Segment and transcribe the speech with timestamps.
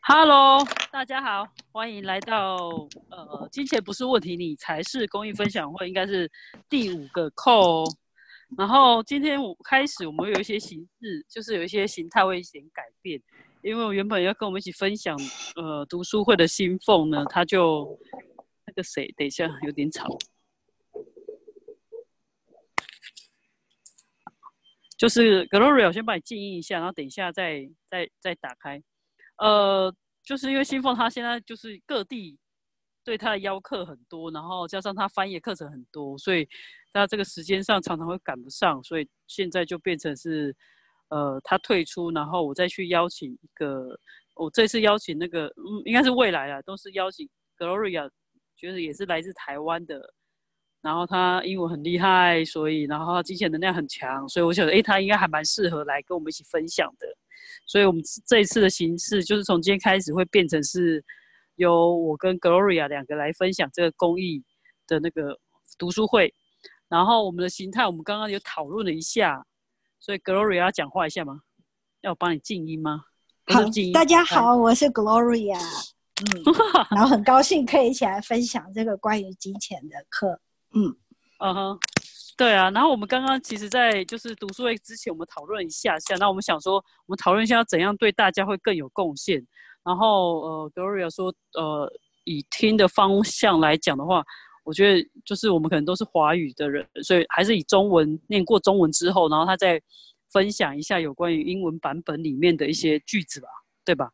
[0.00, 2.56] Hello，大家好，欢迎来到
[3.10, 6.30] 呃，金钱不是问题，你才是公益分享会，应该是
[6.68, 7.84] 第五个扣。
[8.56, 13.20] 然后今天我开始，我们有一些形式，就是有一些形态会有点改变，
[13.60, 15.14] 因为我原本要跟我们一起分享
[15.56, 17.98] 呃读书会的新凤呢，他就
[18.66, 20.08] 那个谁，等一下有点吵，
[24.98, 28.82] 就是 Gloria，我先帮你静音一下，然后等一下再再再打开。
[29.38, 29.94] 呃，
[30.24, 32.36] 就是因为新凤他现在就是各地
[33.04, 36.46] 对他的邀客很多，然后加上他翻译课程很多，所以
[36.92, 40.54] 他这个时间上常常会赶不上，所以现在就变成是
[41.10, 43.96] 呃他退出，然后我再去邀请一个，
[44.34, 48.10] 我这次邀请那个嗯应该是未来啊，都是邀请 Gloria，
[48.56, 50.12] 觉得也是来自台湾的，
[50.80, 57.06] 然后他英文很厉害，所以然后他金钱能量很强，所以我觉得哎他应该还蛮适合来跟我们一起分享的。
[57.66, 61.02] 所以，我们这一次的形式就是从今天开始会变成是，
[61.56, 64.42] 由我跟 Gloria 两个来分享这个公益
[64.86, 65.38] 的那个
[65.78, 66.32] 读书会。
[66.88, 69.44] 然后，我们的形态我们刚刚有讨论了一下，
[70.00, 71.40] 所以 Gloria 要讲话一下吗？
[72.02, 73.04] 要我帮你静音吗？
[73.46, 73.60] 好，
[73.92, 75.58] 大家好，我是 Gloria。
[76.20, 76.42] 嗯，
[76.90, 80.40] 然后很高兴可以一起来分享这个关于金钱的课。
[80.74, 80.94] 嗯，
[81.38, 81.78] 嗯哼。
[82.36, 86.14] 对啊，然后我们刚刚其实，在就是读书会之前，我们讨论一下下。
[86.18, 89.44] 那我们想说，我们讨论一下要怎样对大家会更有贡献。
[89.84, 94.22] 然后，呃，Gloria 说，呃，以听的方向来讲的话，
[94.62, 99.82] 我觉得就是我们可能都是华语的人，所以还是以中文念过中文之后，然后他再
[100.30, 103.48] 分享一下有关于英文版本里面的一些句子吧，
[103.84, 104.08] 对吧？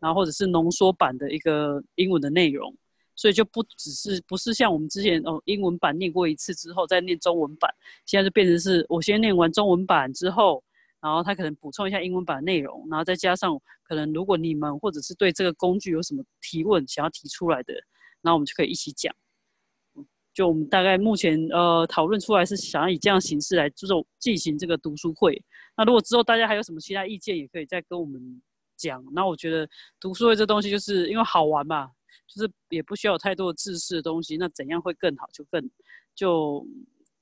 [0.00, 2.74] 然后或者是浓缩版的一个英文的内容。
[3.18, 7.68] 所以就不只是不是像我们之前哦，英文版念过一次之后再念中文版，
[8.06, 10.62] 现在就变成是我先念完中文版之后，
[11.00, 17.74] 然后他可能补充一下英文版内容，然后再加上可能如果你们或者是对这个工具有什么提问想要提出来的，
[18.22, 19.12] 然后我们就可以一起讲。
[20.32, 25.42] 就我们大概目前呃讨论出来是想要以这样形式来这种进行这个读书会。
[25.76, 28.40] 那如果之后大家还有什么其他意见，也可以再跟我们
[28.76, 29.04] 讲。
[29.12, 29.68] 那我觉得
[29.98, 31.90] 读书会这东西就是因为好玩嘛。
[32.26, 35.28] 就是也不需要有太多的知识的东西，那怎样会更好？
[35.32, 35.70] 就更
[36.14, 36.66] 就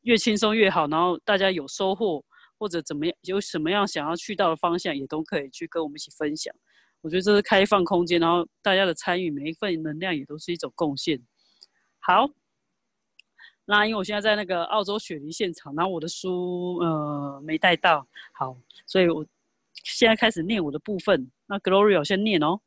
[0.02, 0.86] 越轻松越好。
[0.88, 2.24] 然后大家有收获
[2.58, 6.54] 或者怎么样，有什么样想要去到的方向，也都可以去跟我们一起分享。
[7.02, 11.20] 我觉得这是开放空间，然后大家的参与，每一份能量也都是一种贡献。
[12.00, 12.28] 好，
[13.64, 19.24] 那因为我现在在那个澳洲雪梨现场，然后我的书呃没带到，好，所以我
[19.84, 21.30] 现在开始念我的部分。
[21.46, 22.60] 那 Gloria 先念哦。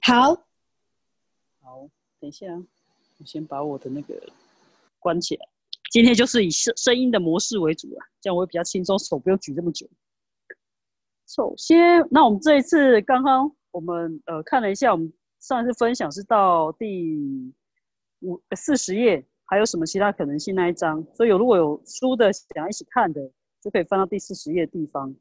[0.00, 0.49] 好。
[1.70, 1.88] 好
[2.18, 2.60] 等一下啊，
[3.20, 4.20] 我先把我的那个
[4.98, 5.46] 关起来。
[5.92, 9.88] 今天就是以声声音的模式为主啊，这样我会比较轻松，手不用举这么久。
[11.28, 17.54] 首先，那我们这一次刚刚我们呃看了一下，我们上一次分享是到第
[18.22, 21.06] 五四十页，还有什么其他可能性那一章？
[21.14, 25.14] 所以有如果有书的想要一起看的，就可以翻到第四十页的地方。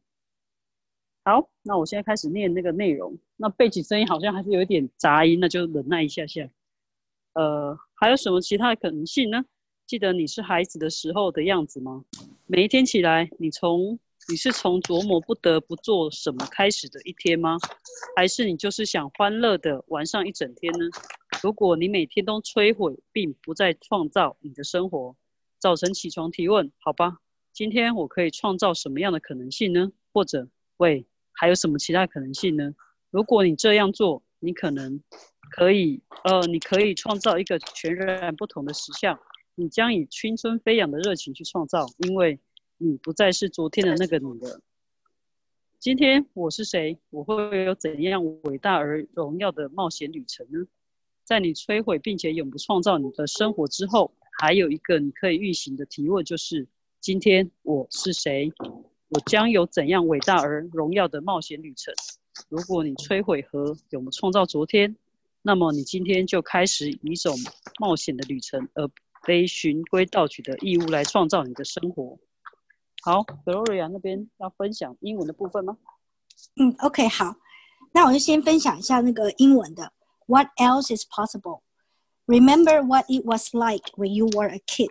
[1.30, 3.16] 好，那我现在开始念那个内容。
[3.38, 6.50] 那背景声音好像还是有一点杂音，那就忍耐一下下。
[7.34, 9.46] 呃，还有什么其他的可能性呢？
[9.86, 12.04] 记得你是孩子的时候的样子吗？
[12.48, 17.60] 每一天起来，你从你是从琢磨不得不做什么开始的一天吗？
[18.16, 20.86] 还是你就是想欢乐的玩上一整天呢？
[21.44, 25.16] 如果你每天都摧毁并不再创造你的生活，
[25.60, 27.20] 早晨起床提问，好吧，
[27.54, 29.92] 今天我可以创造什么样的可能性呢？
[30.12, 30.48] 或者，
[30.78, 31.06] 喂，
[31.40, 32.74] 还有什么其他可能性呢？
[33.12, 35.02] 如果你这样做，你可能。
[35.52, 39.20] 可以，呃，你可以创造一个全然不同的实相。
[39.56, 42.38] 你将以青春飞扬的热情去创造，因为
[42.78, 44.62] 你不再是昨天的那个你了。
[45.80, 47.00] 今天我是谁？
[47.10, 50.68] 我会有怎样伟大而荣耀的冒险旅程呢？
[51.24, 56.68] 在你摧毁并且永不创造你的生活之后，还有一个你可以运行的提问，就是
[57.00, 58.54] 今天我是谁？
[59.09, 61.95] 我将有怎样伟大而荣耀的冒险旅程？
[62.49, 64.97] 如果你摧毁和永不创造昨天。
[65.47, 67.37] 那么你今天就开始以一种
[67.79, 68.89] 冒险的旅程，而
[69.25, 72.19] 非循规蹈矩的义务来创造你的生活。
[73.03, 75.77] 好，Gloria 那边要分享英文的部分吗？
[76.57, 77.37] 嗯，OK，好，
[77.93, 79.93] 那我就先分享一下那个英文的。
[80.27, 81.61] What else is possible?
[82.25, 84.89] Remember what it was like when you were a kid.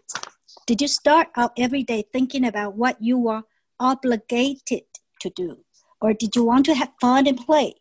[0.68, 3.41] Did you start out every day thinking about what you were
[3.80, 4.84] Obligated
[5.20, 5.64] to do,
[6.00, 7.75] or did you want to have fun and play?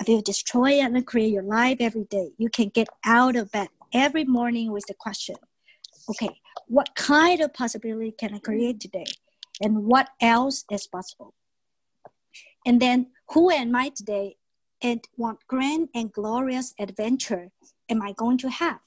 [0.00, 3.68] If you destroy and create your life every day, you can get out of bed
[3.92, 5.36] every morning with the question,
[6.10, 9.06] okay, what kind of possibility can I create today?
[9.60, 11.34] And what else is possible?
[12.66, 14.36] And then, who am I today?
[14.84, 17.48] and what grand and glorious adventure
[17.88, 18.80] am I going to have?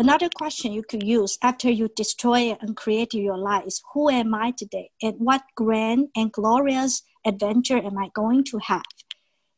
[0.00, 4.32] Another question you could use after you destroy and create your life is Who am
[4.32, 4.92] I today?
[5.02, 8.84] And what grand and glorious adventure am I going to have?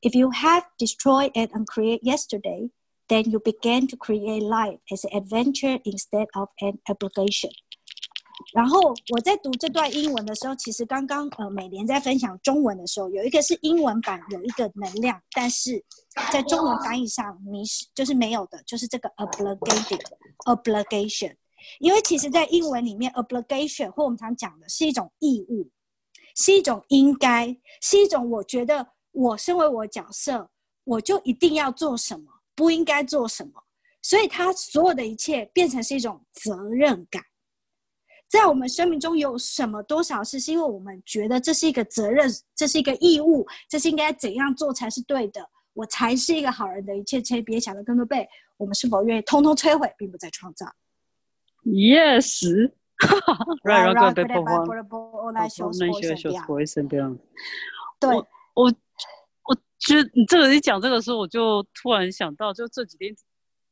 [0.03, 2.71] If you have destroyed and uncreate yesterday,
[3.11, 7.51] then you begin to create life as an adventure instead of an obligation.
[8.53, 15.83] 然后我在读这段英文的时候，其实刚刚呃美莲在分享中文的时候，有一个是英文版有一个能量，但是
[16.33, 20.03] 在中文翻译上迷失就是没有的，就是这个 obligated
[20.47, 21.35] obligation。
[21.79, 25.71] 因为其实，在英文里面，obligation 或我们常讲的是一种义务，
[26.35, 30.49] 是一种应该，是一种我觉得我身为我角色，
[30.85, 33.63] 我就一定要做什么，不应该做什么，
[34.01, 37.23] 所以它所有的一切变成是一种责任感。
[38.31, 48.29] 在我们生命中有什么多少事，是因为我们觉得这是一个责任，这是一个义务，这是应该怎样做才是对的，我才是一个好人的一切，切别想的更多倍。
[48.57, 50.65] 我们是否愿意通通摧毁，并不再创造
[51.65, 52.71] ？Yes，
[53.65, 54.53] 让让让被破坏。
[55.33, 57.19] 那些修复会生病。
[57.99, 58.25] 对，我
[58.55, 58.73] 我
[59.47, 63.13] 我觉得你这个一讲这个时候，我就突然想到，就这几天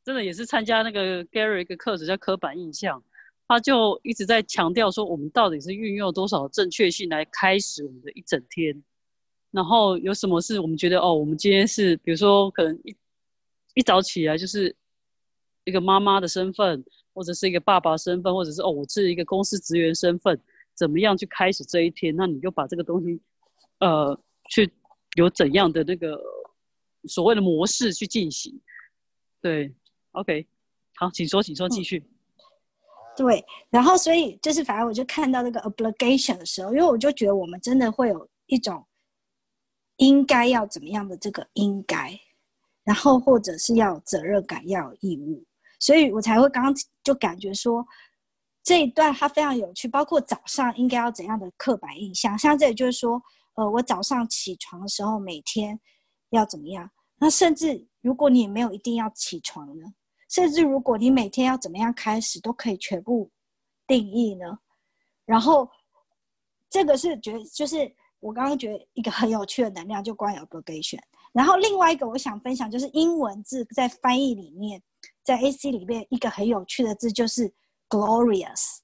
[0.05, 3.01] 真的也是参加那个 Gary 一个课程，叫刻板印象。
[3.49, 8.85] 他就一直在强调说，我们到底是运用多少正确性来开始我们的一整天，
[9.51, 12.95] 然后有什么是我们觉得哦，我们今天是，比如说可能一
[13.73, 14.77] 一早起来就是
[15.65, 16.85] 一个妈妈的身份，
[17.15, 20.39] 或者是一个爸爸身份，或者是哦，我是一个公司职员身份，
[20.75, 22.15] 怎么样去开始这一天？
[22.15, 23.19] 那你就把这个东西，
[23.81, 24.71] 呃，去
[25.17, 26.21] 有怎样的那个
[27.05, 28.61] 所谓的模式去进行？
[29.41, 29.75] 对
[30.13, 30.47] ，OK，
[30.97, 32.03] 好，请说，请说，继续。
[33.19, 38.87] 对，然后所以就是，反正我就看到那个 obligation 的时候，因为我就觉得我们真的会有一种
[39.97, 42.17] 应该要怎么样的这个应该，
[42.85, 45.45] 然后或者是要责任感，要有义务，
[45.81, 46.73] 所以我才会刚刚
[47.03, 47.85] 就感觉说
[48.63, 53.21] 这一段它非常有趣，包括早上应该要怎样的刻板印象，像这里就是说，
[53.55, 55.77] 呃，我早上起床的时候每天
[56.31, 56.89] 要怎么样？
[57.19, 59.93] 那甚至如果你没有一定要起床呢？
[60.29, 63.31] 甚至如果你每天要怎么样开始，都可以全部
[63.87, 64.59] 定义呢。
[65.25, 65.69] 然后
[66.69, 67.91] 这个是觉得，就是
[68.21, 71.01] 我刚刚觉得一个很有趣的能量，就关于 obligation。
[71.33, 74.83] 然后另外一个我想分享，就是英文字在翻译里面，
[75.23, 77.53] 在 AC 里面一个很有趣的字就是
[77.89, 78.79] glorious。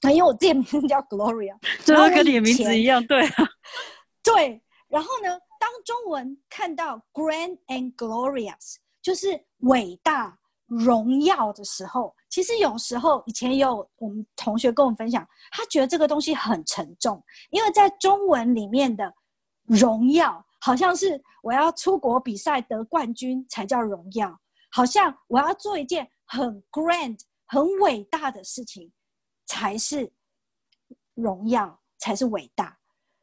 [0.00, 3.34] 啊，因为我自己名字叫 Gloria， 就跟你的名字一样，对啊，
[4.22, 4.62] 对。
[4.86, 10.38] 然后呢，当中文看到 grand and glorious，就是伟大。
[10.68, 19.10] 荣耀的时候，其实有时候以前有我们同学跟我们分享，他觉得这个东西很沉重，因为在中文里面的
[19.64, 24.38] 荣耀，好像是我要出国比赛得冠军才叫荣耀，
[24.70, 28.92] 好像我要做一件很 grand、很伟大的事情
[29.46, 30.12] 才是
[31.14, 32.78] 荣耀，才是伟大。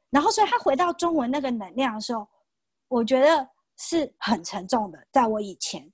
[0.10, 2.28] 然后，所以他回到中文那个能量的时候，
[2.88, 5.92] 我觉得是很沉重的，在我以前。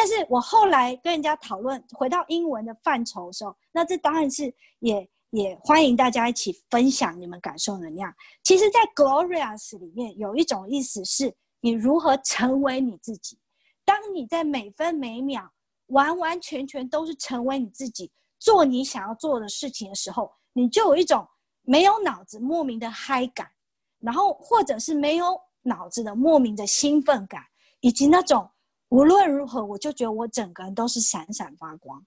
[0.00, 8.14] 但是我后来跟人家讨论，回到英文的范畴的时候，那这当然是也也欢迎大家一起分享你们感受能量。
[8.44, 13.36] 其实，在 glorious 里面有一种意思是，你如何成为你自己。
[13.84, 15.50] 当你在每分每秒
[15.86, 21.26] 完完全全都是成为你自己，做你想要做的事情的时候，你就有一种
[21.62, 23.50] 没有脑子莫名的嗨感，
[23.98, 27.42] 然后或者是没有脑子的莫名的兴奋感，
[27.80, 28.48] 以及那种。
[28.90, 32.04] 无论如何，我就觉得我整个人都是闪闪发光。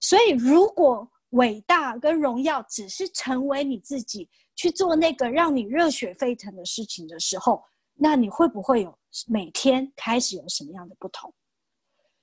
[0.00, 7.62] 所以，如果伟大跟荣耀只是成为你自己去做那个让你热血沸腾的事情的时候，
[7.94, 11.32] 那你会不会有每天开始有什么样的不同？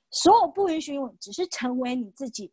[0.10, 2.52] 所有不允许我只是成为你自己，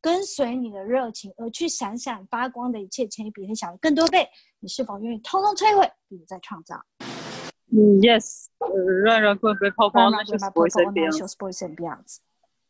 [0.00, 4.28] 跟随你的热情而去闪闪发光的一切，乘以比你想的更多倍，
[4.60, 6.76] 你是否愿意通通摧毁，并再创造？
[7.72, 8.46] 嗯，yes，
[9.04, 11.04] 让让会被泡泡，那就是不会生病，
[11.38, 12.20] 不会生病样子。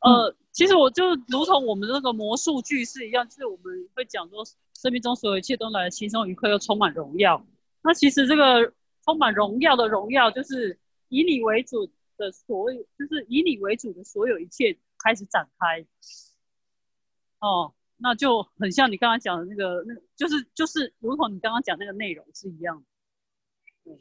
[0.00, 7.44] 呃，其实我就如同我们那个魔术句式一样，就是我们会讲说，生命中所有一切都来轻松愉快又充满荣耀。
[7.82, 8.72] 那其实这个
[9.04, 15.86] 充满荣耀的荣耀，就是以你为主的所有，就是以你为主的所有一切开始展开。
[17.40, 22.84] 哦，那就很像你刚刚讲的那个，那就是就是如同你刚刚讲那个内容是一样的。
[23.86, 23.98] 嗯，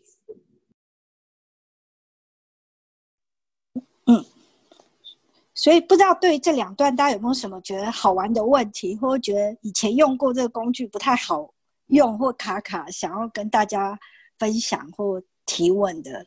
[5.55, 11.53] 所以不知道对这两段大家有没有什么觉得好玩的问题，或者觉得以前用过这个工具不太好
[11.87, 13.97] 用或卡卡，想要跟大家
[14.39, 16.25] 分享或提问的？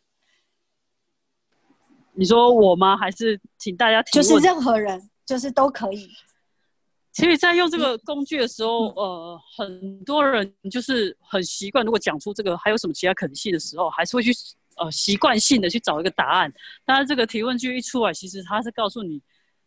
[2.13, 2.97] 你说我吗？
[2.97, 4.27] 还是请大家提问？
[4.27, 6.09] 就是任何人，就是都可以。
[7.13, 14.31] 其实，在用这个工具的时候，呃，很多人就是很习惯，如果讲出这个还有什么其他可能性的时候，还是会去
[14.77, 16.53] 呃习惯性的去找一个答案。
[16.85, 19.21] 但是这个提问句一出来，其实它是告诉你，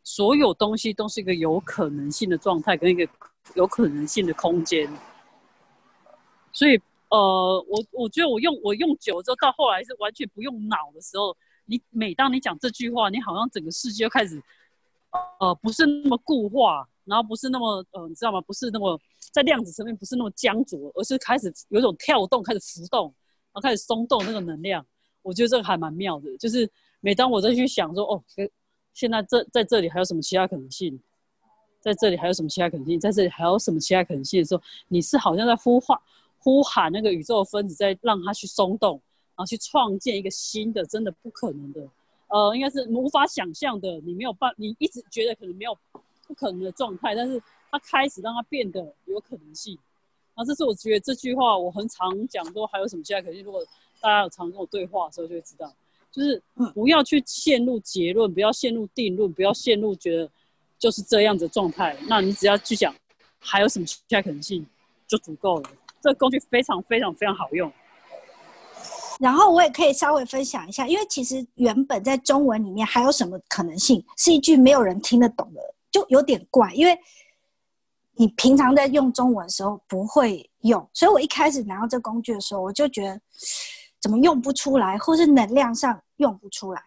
[0.03, 3.07] 所有东西都是一个有可能性的状态跟一个
[3.55, 4.89] 有可能性的空间。
[6.51, 11.35] 所以，呃，我我觉得我用我用久了之后，到后来是完全不用脑的时候，
[11.65, 14.41] 你每当你讲这句话，你好像整个世界就开始，
[15.39, 16.87] 呃，不是那么固化。
[17.05, 18.39] 然后不是那么呃，你知道吗？
[18.41, 18.95] 不是那么
[19.33, 23.05] 在量子层面不是那么僵着，而是开始有一种跳动，开始浮动，
[23.51, 24.85] 然后开始松动那个能量。
[25.29, 26.37] 我觉得这个还蛮妙的。
[26.37, 26.69] 就是
[26.99, 28.23] 每当我再去想说，哦，
[28.93, 30.99] 现在这在这里还有什么其他可能性？
[31.79, 32.99] 在这里还有什么其他可能性？
[32.99, 35.97] 在这里还有什么其他可能性的时候，你是好像在呼唤、
[36.39, 38.93] 呼喊那个宇宙分子，在让它去松动，
[39.35, 41.87] 然后去创建一个新的、真的不可能的，
[42.27, 44.01] 呃，应该是无法想象的。
[44.01, 45.77] 你没有办，你一直觉得可能没有。
[46.27, 49.73] 不可能的状态，但是它开始让它变得有可能性。
[50.35, 53.43] 然后这是我觉得这句话我很常讲，说还有什么其他可能性？
[53.43, 53.65] 如果
[54.01, 55.73] 大家有常跟我对话的时候，就会知道，
[56.11, 56.41] 就是
[56.73, 60.29] 不要去陷入结论，不要陷入定论，不要陷入觉得
[60.77, 61.97] 就是这样子状态。
[62.07, 62.93] 那你只要去想
[63.39, 64.65] 还有什么其他可能性，
[65.07, 65.69] 就足够了。
[66.01, 67.71] 这个工具非常非常非常好用。
[69.19, 75.61] 然后我也可以稍微分享一下，因为其实原本在中文里面还有什么可能性，是一句没有人听得懂的。
[75.91, 76.97] 就有点怪，因为
[78.13, 83.19] 你平常在用中文的时候不会用，所以我一开始拿到这工具的时候，我就觉得
[83.99, 86.83] 怎么用不出来，或是能量上用不出来。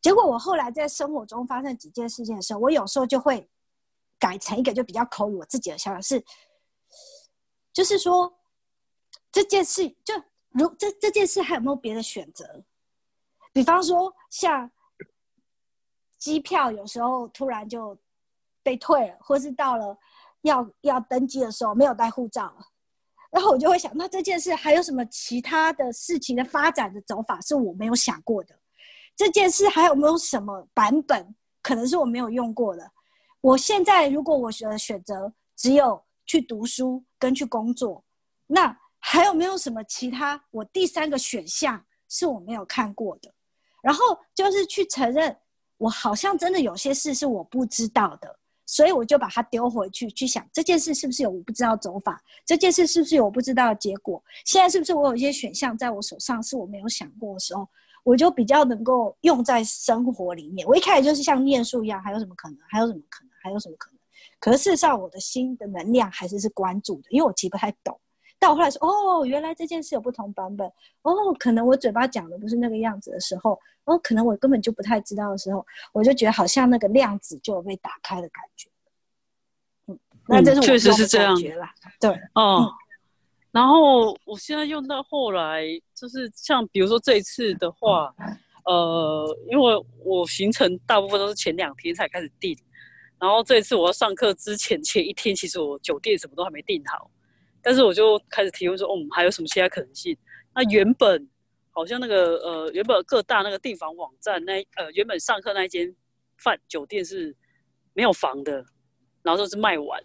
[0.00, 3.48] 结果我后来在生活中发生几件事情的时候，我有时候就会
[4.18, 6.24] 改成一个就比较口语我自己的想法是，
[7.72, 8.38] 就是说
[9.30, 10.14] 这件事就
[10.50, 12.64] 如这这件事还有没有别的选择？
[13.52, 14.70] 比方说像
[16.18, 17.98] 机票，有时候突然就。
[18.62, 19.96] 被退了，或是到了
[20.42, 22.54] 要要登机的时候没有带护照，
[23.30, 28.58] 然后我就会想，那这件事还有什么其他的事情的发展的走法是我没有想过的？
[29.14, 32.90] 这件事还有没有什么版本可能是我没有用过的？
[33.40, 38.02] 我现在如果我选选择只有去读书跟去工作，
[38.46, 43.32] 那还有没有什么其他我第三个选项是我没有看过的？
[43.80, 45.38] 然后就是去承认，
[45.76, 48.39] 我好像真的有些事是我不知道的。
[48.70, 54.22] 所以我就把它丢回去，去想这件事是不是有我不知道走法，这件事是不是有我不知道的结果。
[54.44, 57.68] 现在是不是我有一些选项在我手上是我没有想过的时候，
[58.04, 60.64] 我就比较能够用在生活里面。
[60.68, 62.58] 我一开始就是像念书一样，还有什么可能？
[62.68, 63.30] 还有什么可能？
[63.42, 63.98] 还有什么可能？
[64.38, 67.98] 可是事实上，我的心的能量还是是关注的，因为我其实不太懂。
[68.40, 70.66] 但我后来说，哦，原来这件事有不同版本。
[71.02, 73.60] 哦，可能我嘴巴讲的不是那个样子的时候。
[73.84, 78.68] 哦，可能我根本就不太知道的时候，我就觉得好像那个量子就有被打开的感觉。
[79.86, 81.36] 嗯，那这是确实是这样
[82.00, 82.72] 对，哦。
[83.52, 88.14] 然后我现在用到后来，就是像比如说这一次的话，
[88.64, 92.56] 呃，因为我行程大部分都是前两天才开始订，
[93.18, 97.10] 然后这一次我要上课之前前一天，其实我酒店什么都还没订好，
[97.62, 100.16] 但是我就开始提问说，哦，还有什么其他可能性？
[100.54, 101.28] 那原本。
[101.72, 105.94] 好像那个呃，原本各大那个订房网站那呃，原本上课那一间
[106.36, 107.34] 饭酒店是
[107.94, 108.52] 没有房的，
[109.22, 110.02] 然后都是卖完。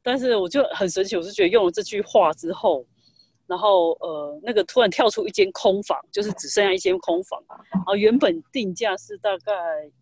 [0.00, 2.86] 但是我就很神奇，我是觉得用了这句话之后，
[3.48, 9.52] 然后呃，那个突然跳出一间空房，就是只剩下一间空房，然后原本定价是大概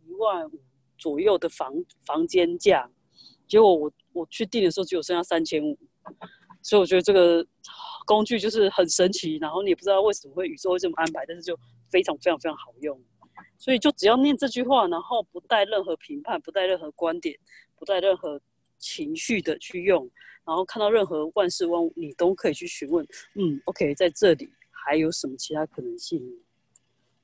[0.06, 0.60] 一万五
[0.98, 1.72] 左右的房
[2.04, 2.88] 房间价，
[3.48, 5.76] 结果我我去订的时候只有剩下三千五，
[6.62, 7.46] 所以我觉得这个。
[8.06, 11.56] 工具就是很神奇，然后你也不知道为什么会宇宙会这么安排，但是就
[11.92, 13.00] 非常非常非常好用，
[13.56, 17.38] 所以就只要念这句话，然后不带任何评判，不带任何观点，
[17.78, 18.40] 不带任何
[18.78, 20.10] 情绪的去用，
[20.44, 26.20] 然后看到任何万事万物，你都可以去询问，嗯，OK，在这里还有什么其他可能性？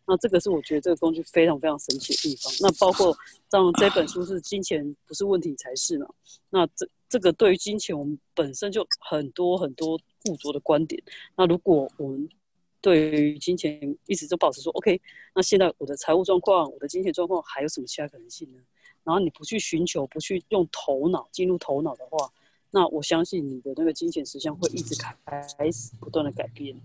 [0.07, 2.52] 那这个是我觉得这个工具非常非常神奇的地方。
[2.61, 3.12] 那包括
[3.50, 6.07] 像这本书是金钱不是问题才是嘛？
[6.49, 9.99] 那这这个对于金钱，我们本身就很多很多。
[10.27, 11.01] 固着的观点。
[11.37, 12.29] 那如果我们
[12.81, 15.01] 对于金钱一直都保持说 OK，
[15.37, 18.59] 那现在我的财务状况、我的金钱状况还有什么其他可能性呢？
[19.05, 22.29] 然后你不去寻求、不去用头脑进入头脑的话，
[22.73, 25.01] 那我相信你的那个金钱实相会一直
[25.57, 26.77] 开始不断的改变，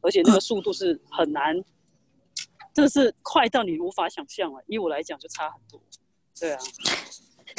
[0.00, 1.64] 而且那个速度是很难，
[2.74, 4.60] 这是快到你无法想象了。
[4.66, 5.80] 以我来讲就差很多，
[6.36, 6.58] 对啊。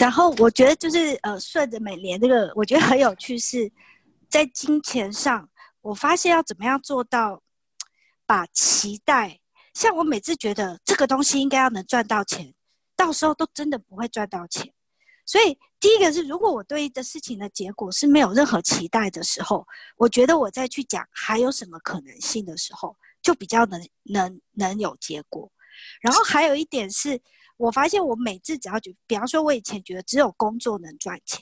[0.01, 3.71] 然后我觉得就是呃，顺着美莲这个，我觉得很有趣是。
[4.27, 5.49] 在金钱上，
[5.81, 7.43] 我发现要怎么样做到
[8.25, 9.41] 把期待
[9.73, 12.53] 像我每次觉得这个东西应该要能赚到钱，
[12.95, 14.73] 到时候都真的不会赚到钱。
[15.25, 19.67] 所以第一个是，如果我对的事情的结果是没有任何期待的时候，
[19.97, 25.51] 我觉得我再去讲还有什么可能性的时候，就比较能能能有结果。
[26.01, 27.19] 然后还有一点是，
[27.61, 31.39] 我发现我每次只要觉，比方说我以前觉得只有工作能赚钱，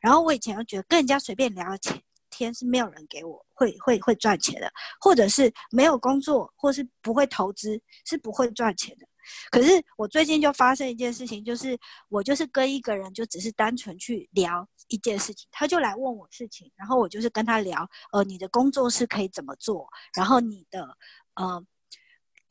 [0.00, 4.68] 然后我以前又觉得跟人家随便聊天天是没有人给我会会会赚钱的，
[5.00, 9.06] 或者是没有工作或是不会投资是不会赚钱的。
[9.52, 20.96] 可是我最近就发生一件事情，就是我就是跟一个人就只是单纯去聊一件事情，他就来问我事情，然后我就是跟他聊，呃，你的工作是可以怎么做，然后你的
[21.36, 21.64] 呃。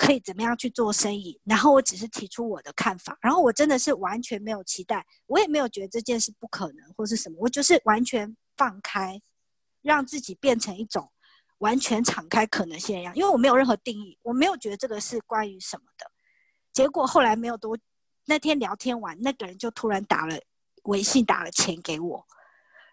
[0.05, 1.39] 可以怎么样去做生意？
[1.45, 9.21] 然后我只是提出我的看法，然后我真的是完全没有期待，我也没有觉得这件事不可能或是什么，我就是完全放开，
[9.81, 11.09] 让自己变成一种
[11.59, 16.05] 完全敞开可能性一样，因为我没有任何定义，我没有觉得这个是关于什么的。
[16.73, 17.77] 结果后来没有多，
[18.25, 20.37] 那天聊天完，那个人就突然打了
[20.83, 22.27] 微信，打了钱给我，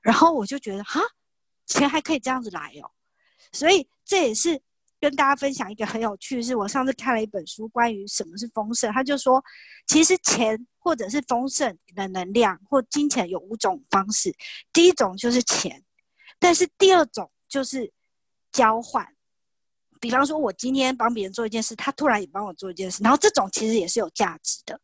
[0.01, 1.01] 然后我就觉得哈，
[1.67, 2.93] 钱还可以这样子来哦，
[3.51, 4.63] 所以这也是。
[5.01, 8.93] 跟大家分享一个很有趣，是我上次看了一本书，关于什么是丰盛。
[8.93, 9.43] 他就说，
[9.87, 14.35] 其实钱或者是丰盛的能量或金钱有五种方式。
[14.73, 15.83] 第一种就是钱，
[16.39, 17.91] 但是第二种就是
[18.53, 19.07] 交换。
[19.99, 24.79] 比方说，我今天帮别人做一件事，他突然也帮我做一件事，然后这种其实也是有价值的。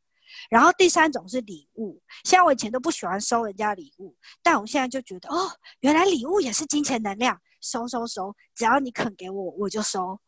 [0.50, 7.40] 然后第三种是礼物，像我以前都不喜欢收人家礼物，但我现在就觉得，哦，原来礼物也是金钱能量。
[7.66, 10.18] 收收收，只要你肯给我，我就收。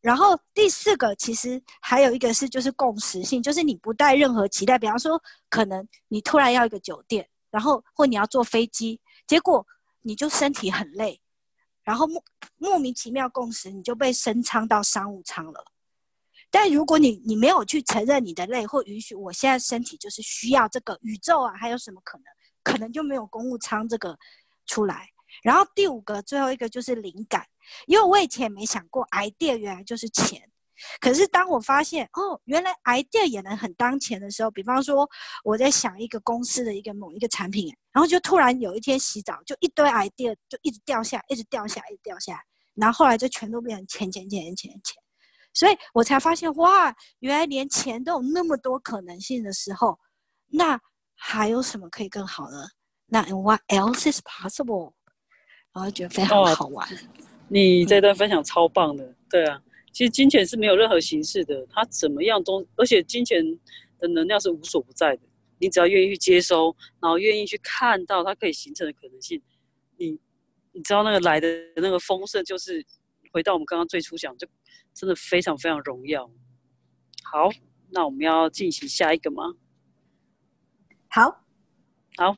[0.00, 4.78] 然后第四个，其实还有一个是，就是共识性，就是你不带任何期待。
[4.78, 9.64] 比方说，可能你突然要一个酒店，然后或你要坐飞机，结果
[10.00, 11.20] 你就身体很累，
[11.84, 12.24] 然后莫
[12.56, 15.64] 莫名其妙共识，你就被升舱到商务舱了。
[16.50, 22.24] 但如果你你没有去承认你的累，或允许我现在身体就是需要这个宇宙啊，还有什么可能？
[22.64, 24.16] 可能就没有公务舱这个
[24.66, 25.08] 出来。
[25.42, 27.46] 然后第五个，最后一个就是灵感，
[27.86, 30.50] 因为我以前没想过 idea 原来就是钱，
[31.00, 35.08] 可是当我发现哦，原来 idea 也能很当钱的时候，比方说
[35.44, 42.40] 我在想一个公司的一个某一个产品，然后就突然有一天洗澡，就一堆 idea 就一直掉下，一直掉下，一直掉下，
[42.74, 45.02] 然后后来就全都变成钱钱钱钱钱，
[45.52, 49.98] 所以我才发现哇，原来连钱都有那么多可能性的时候，
[50.48, 50.80] 那
[51.14, 52.66] 还有什么可以更好呢？
[53.06, 54.94] 那 what else is possible？
[55.72, 56.88] 然后觉得非常好玩。
[57.48, 63.44] 你这段分享超棒的，对啊，其实金钱是没有任何形式的，它怎么样都，而且金钱
[63.98, 65.22] 的能量是无所不在的。
[65.58, 69.40] 你只要愿意去接收，然后愿意去看到它可以形成的可能性，
[69.96, 70.18] 你
[70.72, 72.84] 你知道那个来的那个丰盛，就是
[73.32, 74.48] 回到我们刚刚最初讲，就
[74.92, 76.28] 真的非常非常荣耀。
[77.22, 77.48] 好，
[77.90, 79.44] 那我们要进行下一个吗？
[81.08, 81.44] 好，
[82.16, 82.36] 好，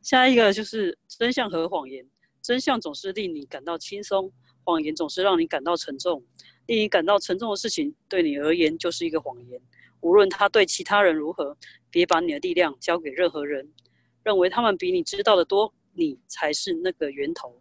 [0.00, 2.06] 下一个就是真相和谎言。
[2.46, 4.30] 真相总是令你感到轻松，
[4.62, 6.22] 谎言总是让你感到沉重。
[6.66, 9.60] 令你感到沉重的事情，对你而言就是一个谎言。
[10.00, 11.58] 无论他对其他人如何，
[11.90, 13.72] 别把你的力量交给任何人。
[14.22, 17.60] 认为他们比你知道的多，你才是那个源头。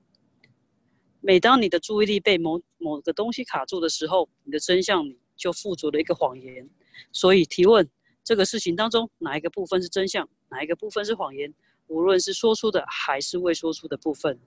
[1.19, 6.69] 每当你的注意力被某某个东西卡住的时候，你的真相里就附着了一个谎言。
[7.11, 7.89] 所以提问：
[8.23, 11.51] 这个事情当中哪一个部分是真相，哪一个部分是谎言？
[11.87, 14.39] 无论是说出的还是未说出的部分。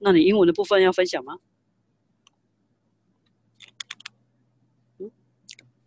[0.00, 1.38] 那你英文的部分要分享吗？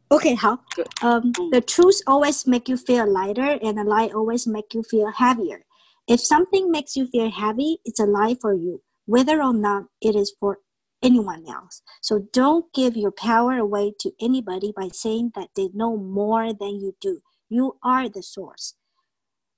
[0.09, 0.57] Okay, 好。
[1.03, 5.65] Um, the truth always make you feel lighter, and a lie always make you feel heavier.
[6.07, 10.15] If something makes you feel heavy, it's a lie for you, whether or not it
[10.15, 10.61] is for
[11.03, 11.83] anyone else.
[12.01, 16.81] So don't give your power away to anybody by saying that they know more than
[16.81, 17.21] you do.
[17.47, 18.73] You are the source.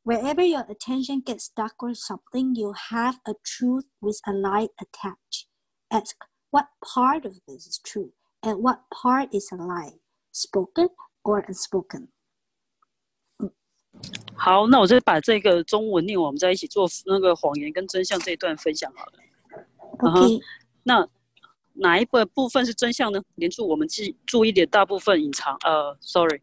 [0.05, 5.45] Wherever your attention gets stuck on something, you have a truth with a lie attached.
[5.89, 6.15] Ask
[6.49, 9.99] what part of this is true and what part is a lie,
[10.31, 10.89] spoken
[11.23, 12.07] or unspoken.
[14.35, 19.13] 好，那我再把这个中文念，我们在一起做那个谎言跟真相这一段分享好了。
[19.99, 20.39] OK，、
[20.83, 21.07] 那
[21.73, 23.21] 哪一个部分是真相呢？
[23.35, 25.55] 连住我们记注意的大部分隐藏。
[25.63, 26.41] 呃，sorry，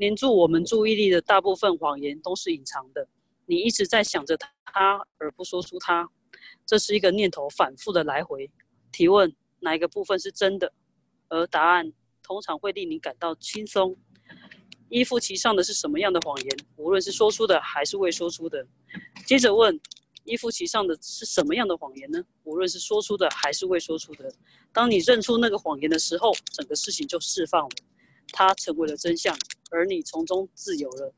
[0.00, 3.06] 黏住我们注意力的大部分谎言都是隐藏的，
[3.44, 4.34] 你一直在想着
[4.64, 6.08] 它而不说出它，
[6.64, 8.50] 这是一个念头反复的来回。
[8.90, 10.72] 提问哪一个部分是真的？
[11.28, 13.94] 而答案通常会令你感到轻松。
[14.88, 16.56] 依附其上的是什么样的谎言？
[16.76, 18.66] 无论是说出的还是未说出的。
[19.26, 19.78] 接着问，
[20.24, 22.24] 依附其上的是什么样的谎言呢？
[22.44, 24.32] 无论是说出的还是未说出的，
[24.72, 27.76] 当你认出那个谎言的时候，整个事情就释放了，
[28.32, 29.36] 它成为了真相，
[29.70, 31.12] 而你从中自由了。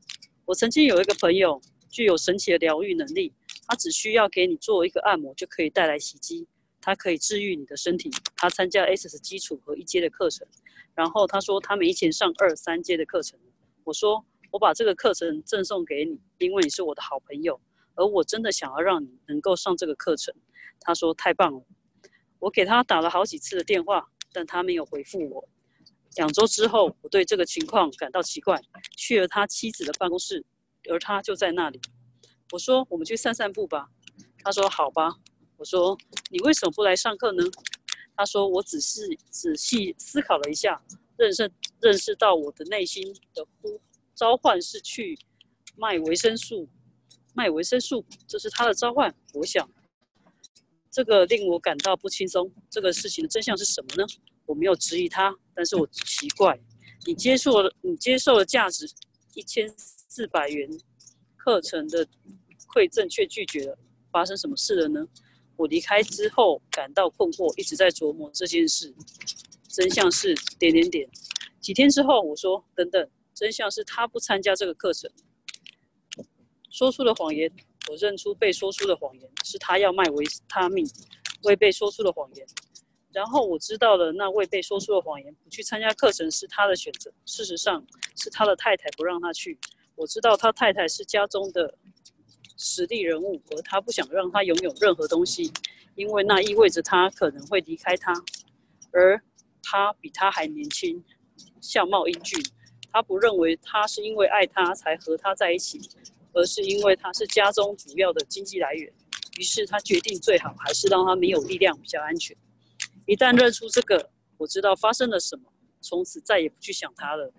[0.45, 3.33] 我曾经有一个朋友，具有神奇的疗愈能力，
[3.67, 6.47] 他只需要给你做一个按摩，就可以带来奇迹。
[6.81, 8.11] 他可以治愈你的身体。
[8.35, 10.45] 他参加 S 基础和一阶的课程，
[10.93, 13.39] 然后他说他没钱上二三阶的课程。
[13.85, 17.59] 我说我把这个课程赠送给你，因为你是我的好朋友，
[17.95, 20.35] 而我真的想要让你能够上这个课程。
[20.81, 21.63] 他说太棒了。
[22.39, 25.47] 我给他打了好几次的电话，但他没有回复我。
[26.17, 28.61] 两周之后，我对这个情况感到奇怪，
[28.95, 30.45] 去了他妻子的办公室，
[30.89, 31.79] 而他就在那里。
[32.51, 33.89] 我说我们去散散步吧。
[34.43, 35.09] 他说好吧。
[35.55, 35.97] 我说
[36.29, 37.43] ：“你为什么不来上课呢？”
[38.17, 40.81] 他说：“我只是仔细思考了一下，
[41.15, 41.49] 认识
[41.79, 43.79] 认识到我的内心的呼
[44.13, 45.17] 召唤是去
[45.77, 46.67] 卖维生素，
[47.33, 49.15] 卖维生素，这是他的召唤。
[49.33, 49.69] 我想，
[50.91, 52.51] 这个令我感到不轻松。
[52.69, 54.05] 这个事情的真相是什么呢？
[54.45, 56.59] 我没有质疑他，但是我奇怪，
[57.05, 58.89] 你接受了你接受了价值
[59.33, 60.69] 一千四百元
[61.35, 62.05] 课程的
[62.73, 63.77] 馈赠，却拒绝了，
[64.11, 65.05] 发生什么事了呢？”
[65.55, 68.93] 我离开之后感到困惑，一直在琢磨这件事。
[69.69, 71.07] 真相是点点点。
[71.61, 75.09] 几天之后，我说：“等等，真相是他不参加这个课程。”
[76.71, 77.51] 说出了谎言，
[77.87, 80.85] 我认出被说出的谎言是他要卖维他命。
[81.43, 82.47] 未被说出的谎言，
[83.13, 87.13] 然后我知道了那位被说出的谎言，不去参加课程是他的选择。
[87.25, 89.57] 事实上，是他的太太不让他去。
[89.95, 91.75] 我知道他太太是家中的。
[92.55, 95.51] 实力人物，而他不想让他拥有任何东西，
[95.95, 98.13] 因为那意味着他可能会离开他，
[98.91, 99.21] 而
[99.63, 101.03] 他比他还年轻，
[101.59, 102.39] 相貌英俊。
[102.91, 105.81] 他不认为他是因为爱他才和他在一起，
[106.31, 108.93] 而是因为他是家中主要的经济来源。
[109.39, 112.37] 于是他决定最好还是让他没有力量比较安全。
[113.05, 117.33] 一旦认出这个，我知道发生了什么，从此再也不去想它了。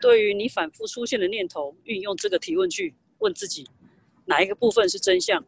[0.00, 3.66] 对于你反复出现的念头，运用这个提问句问自己。
[4.26, 5.44] 哪一个部分是真相，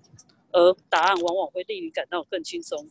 [0.51, 2.89] 而答案往往会令你感到更轻松。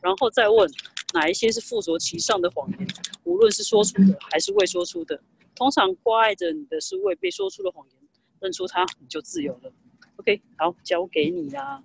[0.00, 0.68] 然后再问
[1.14, 2.88] 哪一些是附着其上的谎言，
[3.24, 5.20] 无论是说出的还是未说出的。
[5.54, 8.08] 通常关爱着你的是未被说出的谎言，
[8.40, 9.72] 认出它你就自由了。
[10.16, 11.82] OK，好，交给你啦。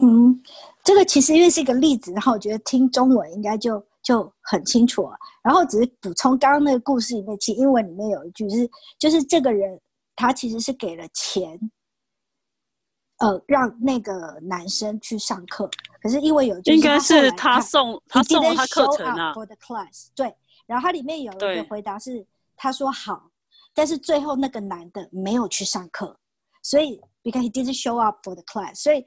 [0.00, 0.42] 嗯，
[0.82, 5.16] 这个其实因为是一个例子，然后我觉得听中文应该就就很清楚了。
[5.42, 9.80] 然后只是补充刚刚那个故事里面，其实英文里面有一句是，就是这个人
[10.16, 11.58] 他其实是给了钱。
[13.18, 15.68] 呃，让那个男生去上课，
[16.02, 19.34] 可是因为有应该是他送他送他课程啊。
[19.34, 20.34] For the class，对，
[20.64, 23.30] 然后他里面有一个回答是他说好，
[23.74, 26.18] 但是最后那个男的没有去上课，
[26.62, 29.04] 所以 because he didn't show up for the class，所以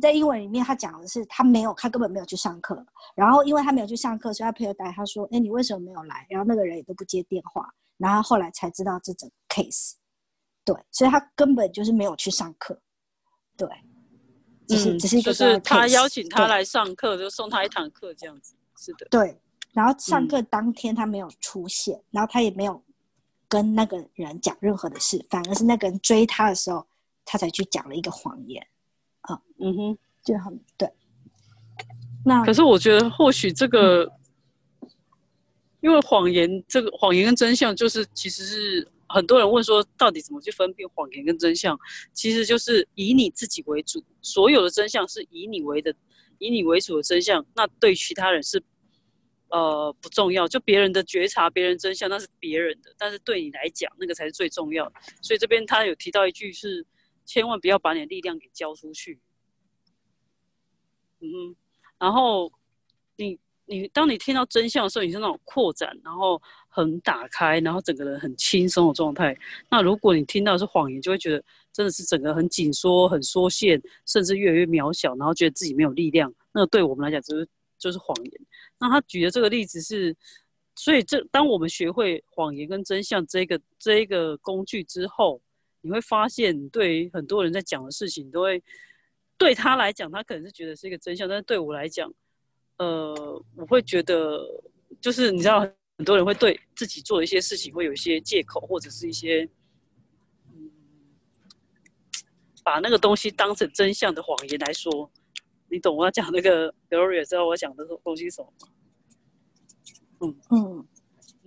[0.00, 6.26] 在英文里面他讲的是他没有，他根本没有去上课，然后因为他没有去上课，所以他朋友带他说，哎，你为什么没有来？
[6.30, 9.94] 然后那个人也都不接电话，然后后来才知道这整个 case，
[10.64, 12.80] 对，所以他根本就是没有去上课。
[13.56, 13.68] 对，
[14.68, 18.54] 只是只是一个，就是他邀请他来上课，就送他一堂课这样子。
[18.76, 19.40] 是的，对。
[19.72, 22.82] 然后上课当天他没有出现，然后他也没有
[23.46, 26.86] 跟那个人讲任何的事，反而是那个人追他的时候，
[27.24, 28.66] 他才去讲了一个谎言。
[29.26, 30.88] 啊，嗯哼，就很对。
[32.24, 34.10] 那可是我觉得或许这个，
[35.80, 38.88] 因为谎言这个谎言跟真相，就是其实是。
[39.08, 41.78] 很多人问说，到底怎么去分辨谎言跟真相？
[42.12, 45.94] 其实就是以你自己为主，所有的真相是以你为的，
[46.38, 48.60] 以你为主的真相，那对其他人是，
[49.50, 50.48] 呃，不重要。
[50.48, 54.92] 就别人的觉察，别人真相那是别人的，但是对你来讲，那个才是最重要的。
[55.22, 56.84] 所以这边他有提到一句是，
[57.26, 59.20] 千万不要把你的力量给交出去。
[61.20, 61.54] 嗯，
[61.98, 62.50] 然后
[63.16, 63.38] 你。
[63.68, 69.36] 你当你听到真相的时候，你是那种扩展，然后很打开，然后整个人很轻松的状态。
[69.68, 76.32] 那如果你听到是谎言，就会觉得真的是整个很紧缩、很缩线，甚至越来越渺小，然后觉得自己没有力量。
[76.52, 78.32] 那对我们来讲，就是就是谎言。
[78.78, 80.16] 那他举的这个例子是，
[80.76, 85.42] 所以这当我们学会谎言跟真相这个这一个工具之后，
[85.86, 88.60] 你会发现，对很多人在讲的事情，都会
[89.38, 92.12] 对他来讲，他可能是觉得是一个真相，但是对我来讲。
[92.78, 93.14] 呃，
[93.54, 94.40] 我会觉得，
[95.00, 95.60] 就是你知道，
[95.96, 99.48] 很多人会对自己做一些事情会有一些借口，或者是一些，
[100.52, 100.70] 嗯，
[102.62, 105.10] 把那个东西当成真相的谎言来说，
[105.70, 108.68] 你懂我要讲那个 Gloria 知道我讲的东西什么吗？
[110.20, 110.86] 嗯嗯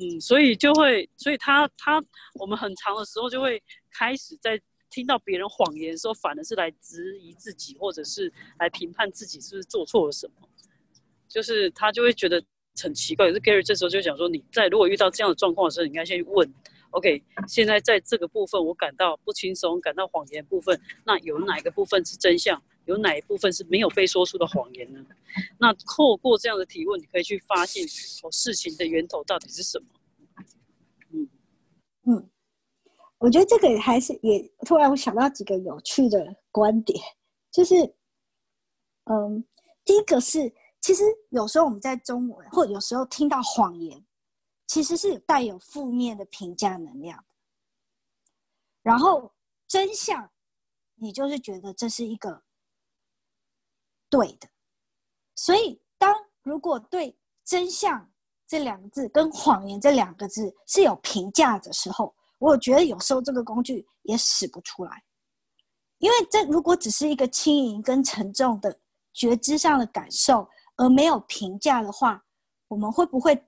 [0.02, 2.02] 嗯，所以就会，所以他他
[2.36, 4.58] 我们很长的时候就会开始在
[4.90, 10.48] 听到别人谎言的时候，反而是来质疑自己，或者是来评判自己是不是做错了什么，
[11.28, 12.42] 就是他就会觉得
[12.82, 13.28] 很奇怪。
[13.28, 16.50] 可是 Gary 这时候就讲说，你在如果遇到这样的状况的时候，你应该先问
[16.92, 22.64] ，OK，现在在这个部分我感到不轻松，感到谎言部分，那有哪一个部分是真相？
[22.90, 25.06] 有哪一部分是没有被说出的谎言呢？
[25.60, 27.86] 那透过这样的提问，你可以去发现
[28.24, 29.86] 哦事情的源头到底是什么。
[31.12, 31.30] 嗯
[32.06, 32.30] 嗯，
[33.20, 37.00] 我觉得这个还是也突然我想到几个有趣的观点，
[37.52, 37.76] 就是
[39.04, 39.46] 嗯，
[39.86, 44.04] 第一个是其实有时候我们在中文或有时候听到谎言，
[44.66, 47.24] 其实是带有负面的评价能量，
[48.82, 49.32] 然后
[49.68, 50.32] 真相，
[50.96, 52.42] 你就是觉得这是一个。
[54.10, 54.48] 对的，
[55.36, 58.12] 所以当如果对真相
[58.48, 65.04] 这两个字跟谎言这两个字是有评价的时候，我觉得有时候这个工具也使不出来，
[66.00, 68.80] 因为这如果只是一个轻盈跟沉重的
[69.14, 72.24] 觉知上的感受，而没有评价的话，
[72.68, 73.46] 我们会不会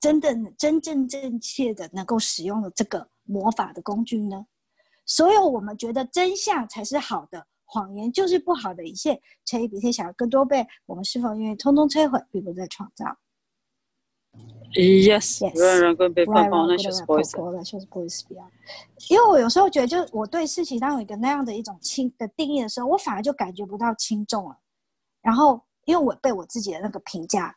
[0.00, 4.44] 真的真正正确的能够使用了这个魔法的工具呢？
[5.06, 7.46] 所有我们觉得真相才是好的。
[7.64, 13.04] 谎言就是不好的一切，乘以比天想要更多倍，我们是否愿意通通摧毁，并不再创造
[14.74, 17.36] ？Yes，让人更被放放，那就是不会死。
[19.08, 24.58] 因为我有时候觉得，就是我对事情当有一个那样的一种轻的定义的时候，我反而就感觉不到轻重了。
[25.22, 27.56] 然后，因为我被我自己的那个评价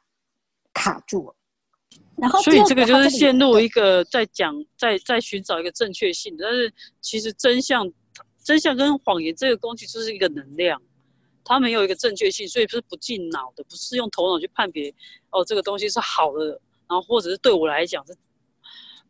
[0.74, 1.36] 卡住了。
[2.15, 7.91] 然后，所以这个就是陷入一个在讲，在在寻找一个正确性，但是其实真相。
[8.48, 10.82] 真相跟谎言这个工具就是一个能量，
[11.44, 14.90] 它没有一个正确性，所以是不进脑的，不是用头脑去判别。
[15.32, 16.52] 哦，这个东西是好的，
[16.88, 18.16] 然后或者是对我来讲是，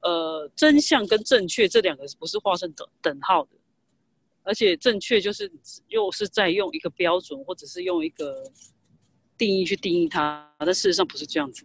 [0.02, 3.52] 呃，真相跟正确这两个不是画上等等号的，
[4.42, 5.52] 而且正确就是
[5.88, 8.44] 又是在用一个标准或者是用一个
[9.38, 11.64] 定义去定义它，但事实上不是这样子。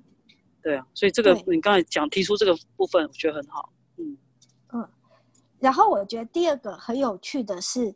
[0.63, 3.73] 对啊，所以这个你刚才讲提出这个部分，我觉得很好。
[5.63, 7.95] 然后我觉得第二个很有趣的是，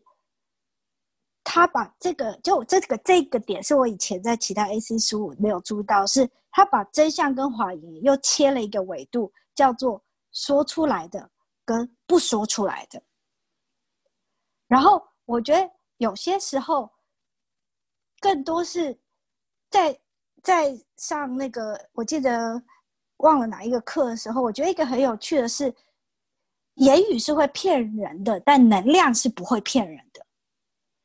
[1.42, 10.00] 他把这个就这个这个点是我以前在其他 A C 书没有注意到，是他把真相跟谎言又切了一个维度，叫做
[10.30, 11.28] 说出来的
[11.64, 13.02] 跟不说出来的。
[14.68, 16.88] 然后我觉得有些时候，
[18.20, 18.96] 更多是
[19.70, 20.00] 在
[20.40, 22.62] 在上那个我记得
[23.16, 25.74] 忘了哪一个课的时候，我觉得一个很有趣的是。
[26.76, 30.24] 言语是会骗人的，但能量是不会骗人的。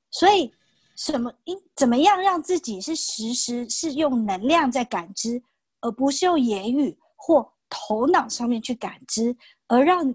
[0.10, 0.54] 所以，
[0.96, 5.42] 什么应怎么样让自己是实时是用能量在感知，
[5.80, 9.36] 而不是用言语或头脑上面去感知，
[9.68, 10.14] 而让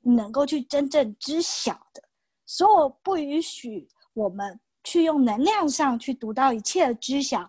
[0.00, 2.02] 能够去真正知晓的。
[2.44, 7.48] 所以，我不允许我们去用能量上去读到一切的知晓，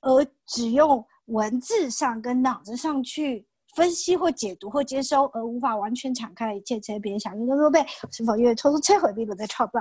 [0.00, 3.46] 而只用文字上跟脑子上去。
[3.80, 9.80] 分析或解读或接收，而无法完全敞开一切，这些别人想用的都被是否因为抽出摧毁，并不在创造？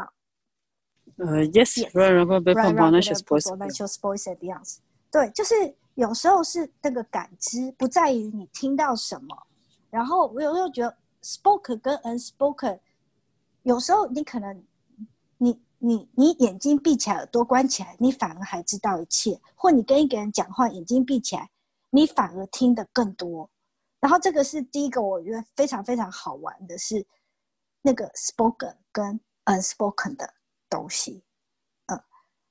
[1.17, 1.85] 呃，yes。
[5.11, 5.53] 对，就是
[5.95, 9.35] 有时候是那个感知不在于你听到什么，
[9.89, 12.79] 然后我有时候觉得 spoken 跟 unspoken，
[13.63, 14.63] 有时候你可能
[15.37, 21.49] 你你你眼睛闭起来，耳朵关起来，你反而还知道一切；或你跟一个人讲话，眼睛闭起来，
[21.89, 23.49] 你反而听得更多。
[23.99, 27.05] 然后这个是第一个，我觉得非常非常好玩的是
[27.81, 30.33] 那个 spoken 跟 unspoken 的
[30.69, 31.23] 东西，
[31.87, 32.01] 嗯。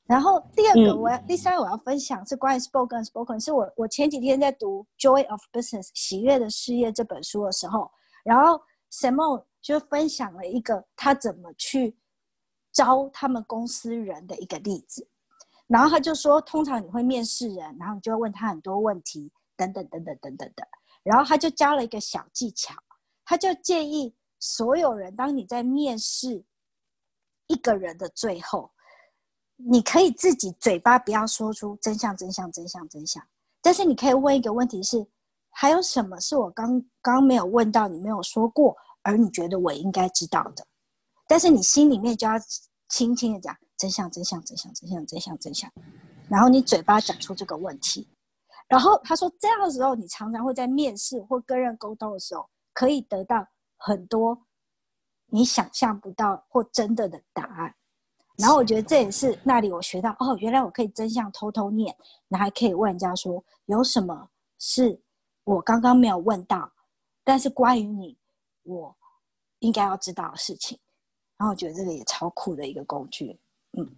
[0.05, 7.91] 然后第二个，我要第三个我要分享是关于 spoken spoken，是我我前几天在读《Joy of Business》喜悦的事业这本书的时候，
[8.25, 11.97] 然后 Simon 就分享了一个他怎么去
[12.73, 15.07] 招他们公司人的一个例子，
[15.67, 20.67] 然后他就说，通常你会面试人，然后你就会问他很多问题，等等等等等等的。
[21.09, 22.75] 然后他就教了一个小技巧，
[23.25, 26.45] 他就建议所有人，当你在面试
[27.47, 28.71] 一个人的最后，
[29.57, 33.27] 你可以自己嘴巴不要说出真相，真相，真相，真相，
[33.63, 35.07] 但是你可以问一个问题是：
[35.49, 40.67] 还有什么是我刚刚没有问到，你没有说过，而你觉得我应该知道的？
[41.27, 42.35] 但是你心里面就要
[42.91, 45.73] 轻轻的讲真相，真相，真相，真相，真相，真相，
[46.29, 48.07] 然后你嘴巴讲出这个问题。
[48.69, 54.47] 然后他说，这样的时候，你常常会在面试或跟人沟通的时候，可以得到很多
[55.27, 57.75] 你想象不到或真的的答案。
[58.37, 61.97] 然后我觉得这也是那里我学到哦，原来我可以真相偷偷念，
[62.29, 65.01] 然后还可以问人家说有什么是
[65.43, 66.71] 我刚刚没有问到，
[67.25, 68.17] 但是关于你，
[68.63, 68.95] 我
[69.59, 70.79] 应该要知道的事情。
[71.37, 73.41] 然后我觉得这个也超酷的一个工具。
[73.73, 73.91] 嗯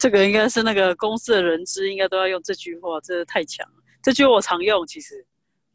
[0.00, 3.74] 这个应该是那个公司的人资应该都要用这句话，真的太强了。
[4.02, 5.24] 这句我常用，其实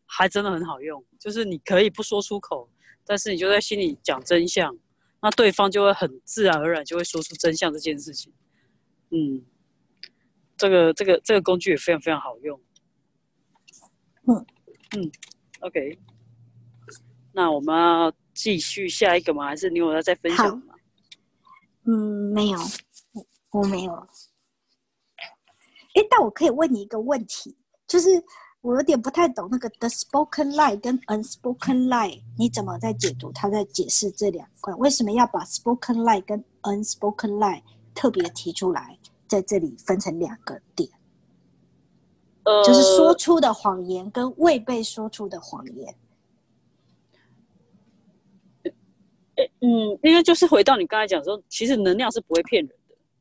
[0.08, 2.68] 还真的很好用，就是你可以不说出口，
[3.06, 4.76] 但是你就在心里讲真相，
[5.22, 8.34] 那对方就会很自然而然就会说出真相这件事情。
[9.12, 9.46] 嗯，
[10.58, 12.60] 这个这个这个工具也非常非常好用。
[14.28, 14.46] 嗯
[14.98, 15.12] 嗯
[15.60, 16.00] ，OK，
[17.32, 19.46] 那我们要继续下一个吗？
[19.46, 20.74] 还是你有要再分享吗？
[21.86, 22.58] 嗯，没有，
[23.56, 23.94] 我我没有。
[25.94, 27.56] 哎，但我可以问你一个问题，
[27.88, 28.10] 就是
[28.60, 33.32] 我有点不太懂那个 the spoken lie 跟 unspoken lie，你怎么在解读？
[33.32, 37.62] 他在解释这两块，为什么要把 spoken lie 跟 unspoken lie
[37.94, 40.89] 特别提出来，在这里分成两个点？
[42.44, 45.96] 呃，就是说出的谎言跟未被说出的谎言。
[49.62, 52.76] 嗯，因为就是回到你刚才讲说，其实能量是不会骗人的，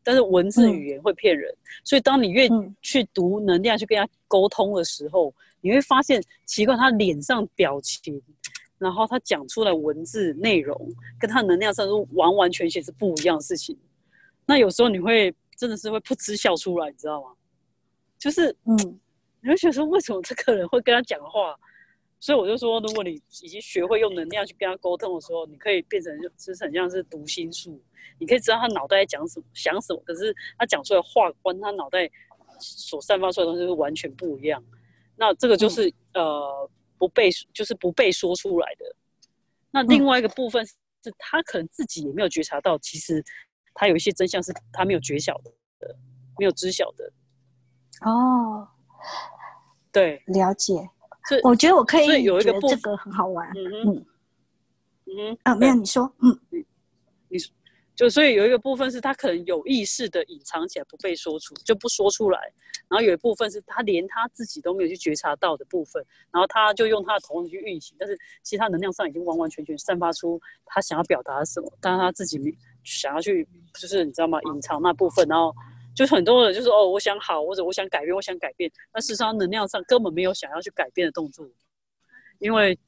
[0.05, 1.53] 但是文字语言会骗人。
[1.83, 2.49] 所以当你越
[2.83, 8.23] 去读能量，去跟他沟通的时候，你会发现奇怪，他脸上表情，
[8.79, 10.79] 然后他讲出来文字内容，
[11.19, 13.77] 跟他能量上是完完全全是不一样的事情。
[14.47, 17.31] 那有时候你会真的是会噗嗤笑出来，你知道吗？
[18.19, 18.77] 就是嗯，
[19.41, 21.57] 你会觉得说，为什么这个人会跟他讲话？
[22.25, 27.79] 所以我就说，如果你已经学会用能量去跟他沟通的时候，你可以变成就是很像是读心术，
[28.19, 32.11] 你可以知道他脑袋在讲什么、想什么，可是他讲出来话跟他脑袋
[32.59, 34.65] 所散发出来的东西是完全不一样。
[35.17, 38.97] 那这个就是、呃不被就是不被说出来的。
[39.71, 40.73] 那另外一个部分是
[41.19, 43.23] 他可能自己也没有觉察到，其实
[43.75, 45.53] 他有一些真相是他没有觉晓的，
[46.39, 47.13] 没有知晓的。
[48.01, 48.67] 哦，
[49.93, 50.89] 对，了解。
[51.29, 53.49] 所以我觉得我可以所以有一个部觉得这个很好玩。
[53.51, 54.07] 嗯嗯
[55.07, 56.39] 嗯啊，没有你说，嗯
[57.29, 57.39] 你
[57.95, 62.41] 就所以有一个部分是他可能有意识的隐藏起来不被说出，就不说出来。
[62.89, 73.47] 然后有一部分是他连他自己都没有去觉察到的部分，然后他就用他的头脑去运行，但是其实他能量上已经完完全全散发出他想要表达的什么，但是他自己没想要去，
[73.81, 74.41] 就是你知道吗？
[74.43, 75.55] 隐藏那部分，然后
[75.95, 81.49] 就很多人就说哦，我想好，或者我想改变，我想改变，但事实上能量上根本没有想要去改变的动作，
[82.39, 82.79] 因为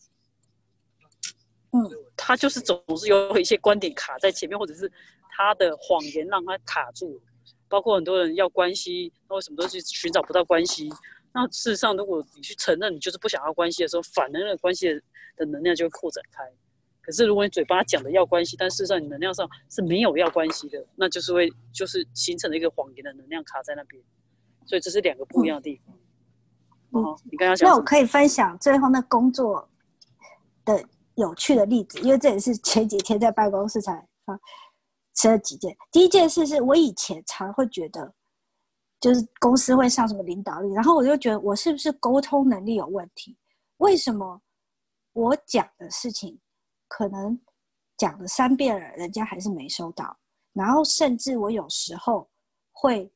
[1.73, 4.91] 嗯他就是总是有一些观点卡在前面，或者是
[5.31, 7.21] 他的谎言让他卡住。
[7.69, 10.89] 包括很多人要关系，那为什么都去寻找不到关系？
[11.35, 15.03] 那事实上，如果你去承认你就是不想要关系的时候，反而那个关系的
[15.37, 16.45] 的能量就会扩展开。
[17.07, 24.03] 可是如果你嘴巴讲的要关系，但事实上你能量上是没有要关系的，那就是会就是形成了一个谎言的能量卡在那边。
[24.67, 25.95] 所以这是两个不一样的地方。
[26.93, 27.69] 嗯哦，你刚刚讲？
[27.71, 29.69] 那我可以分享最后那工作
[30.65, 33.93] 的有趣的例子，因为这也是前几天在办公室才
[34.25, 34.37] 发
[35.15, 35.77] 吃了几件。
[35.93, 38.13] 第一件事是我以前常会觉得，
[39.01, 43.37] 就是公司会上什么领导力，然后我就觉得我是不是沟通能力有问题？
[43.79, 44.41] 为什么
[45.13, 46.39] 我讲的事情
[46.89, 47.39] 可能
[47.97, 50.17] 讲了三遍了，人家还是没收到？
[50.53, 52.31] 然后甚至我有时候
[52.73, 53.13] 会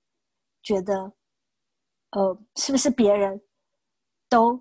[0.63, 1.13] 觉得，
[2.11, 3.41] 呃，是不是别人
[4.29, 4.61] 都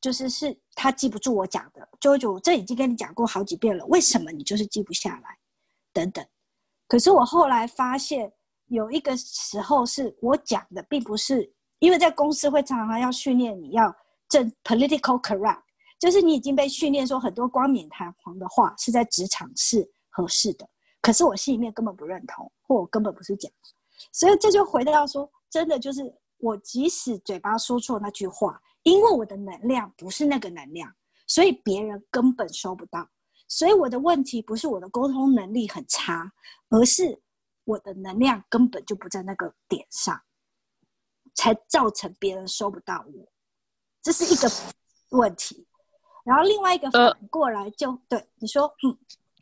[0.00, 5.38] 就是是他记不住我讲的，就会觉得我这已经跟你讲过好几遍了，为什么你就是记不下来？
[5.92, 6.26] 等等。
[6.88, 8.32] 可是我后来发现，
[8.66, 13.94] 有一个时候是我讲的，并不是因为在公司会常常要训练你要
[14.28, 15.62] 正 political correct，
[16.00, 20.66] 就是你已经被训练说很多冠冕堂皇的话是在职场是合适的，
[21.02, 23.52] 可是我心里面根本不认同，或我根本不是讲，
[24.10, 26.02] 所以这就回到说，真的就是
[26.38, 30.90] 我即使嘴巴说错那句话，因为我的能量不是那个能量，
[31.26, 33.06] 所以别人根本收不到。
[33.46, 36.32] 所以我的问题不是我的沟通能力很差，
[36.70, 37.20] 而是
[37.64, 40.18] 我的能量根本就不在那个点上，
[41.34, 43.28] 才造成别人收不到我，
[44.00, 44.48] 这是一个
[45.10, 45.66] 问题。
[46.24, 48.96] 然后另外一个呃反过来就、对你说，嗯，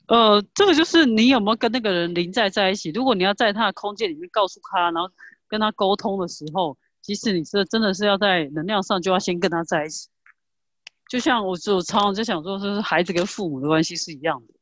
[0.06, 2.90] 呃，这个就是你有没有跟那个人临在在一起？
[2.90, 5.10] 如果你要在他的空间里面告诉他，然后
[5.46, 10.08] 跟他沟通的时候，即使你是真的是要在能量上，就要先跟他在一起。
[11.08, 14.54] 就像我我常常就想说，就是孩子跟父母的关系是一样的。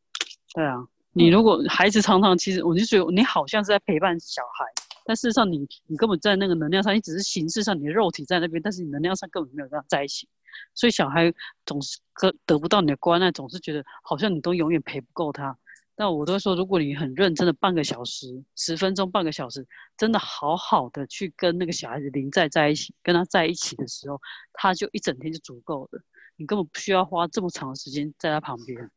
[0.54, 0.76] 对啊，
[1.12, 4.64] 你如果孩子常常其实我就觉得你好像是在陪伴小孩，
[5.04, 10.28] 但事实上你你根本在那个能量上，你只是形式上你的肉体在那边，但是你能量上根本没有跟他在一起。
[10.74, 11.32] 所以小孩
[11.64, 15.56] 总是得得不到你的关爱，总是觉得好像你都永远陪不够他。
[15.98, 24.20] 但我都说，如果你很认真的半个小时、十分钟、半个小时，真的好好的去跟那个小孩子临在在一起，跟他在一起的时候，
[24.52, 26.02] 他就一整天就足够了。
[26.36, 28.90] 你根本不需要花这么长的时间在他旁边。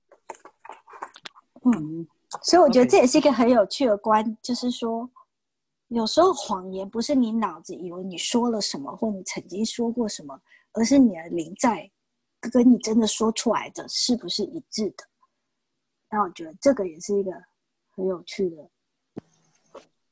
[1.63, 2.05] 嗯，
[2.43, 5.09] 所以我觉得这也是一个很有趣的观，就是说，
[5.87, 10.41] 有时候谎言不是你脑子以为你说了什么，或你曾经说过什么，
[10.79, 11.91] 而是你的灵在
[12.39, 15.03] 跟你真的说出来的是不是一致的。
[16.09, 17.31] 那我觉得这个也是一个
[17.93, 18.69] 很有趣的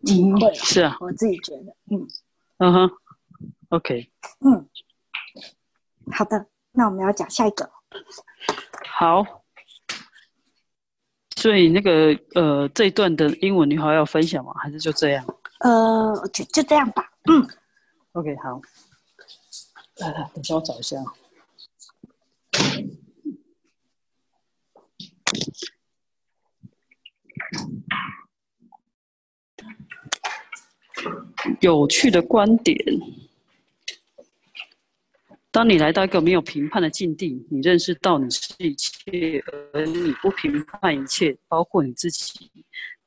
[0.03, 2.05] 体会啊，是啊，我自己觉得，嗯
[2.57, 2.91] 嗯哼
[3.69, 4.11] ，OK，
[4.41, 4.69] 嗯，
[6.11, 7.71] 好的，那我们要讲下一个，
[8.93, 9.23] 好。
[11.37, 14.51] 所以那个呃这一段的英文你还要分享吗？
[14.59, 15.23] 还是就这样
[15.61, 17.47] 呃，就就这样吧，嗯
[18.11, 18.59] ，？OK，好。
[19.99, 20.97] 来，等下我找一下。
[31.61, 32.77] 有趣的观点。
[35.49, 39.43] 当你来到一个没有评判的境地，你认识到你是一切，
[39.73, 42.51] 而你不评判一切，包括你自己。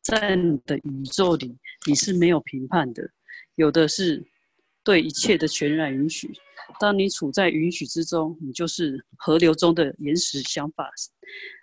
[0.03, 3.09] 在你的宇宙里，你是没有评判的，
[3.55, 4.25] 有的是
[4.85, 6.31] 对一切的全然允许。
[6.79, 10.91] 当你处在允许之中，你就是河流中的岩石想法、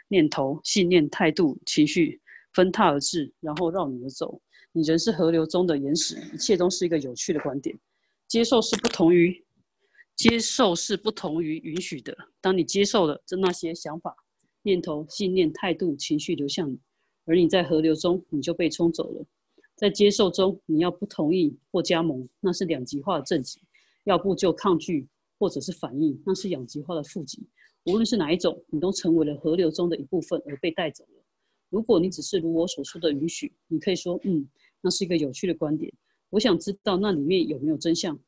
[0.10, 2.22] 念头、信念、态度、情绪
[2.54, 4.42] 分踏而至，然后绕你而走。
[4.74, 7.76] 你仍是河流中的岩石，一切都是一个有趣的观点。
[8.28, 9.44] 接受是不同于
[10.16, 12.16] 接受是不同于允许的。
[12.42, 14.16] 当你接受了这那些想法、
[14.64, 16.78] 念头、信念、态度、情绪流向你，
[17.26, 19.26] 而你在河流中，你就被冲走了。
[19.78, 23.60] 在接受中，你要不同意或加盟，那是两极化的正极；
[24.06, 25.08] 要不就抗拒
[25.38, 27.48] 或者是反应，那是两极化的负极。
[27.86, 31.24] 无论是哪一种，你都成为了河流中的一部分而被带走了。
[31.70, 34.50] 如果你只是如我所说的允许，你可以说，嗯，
[34.82, 35.94] 那是一个有趣的观点。
[36.32, 38.20] 我想知道那里面有没有真相。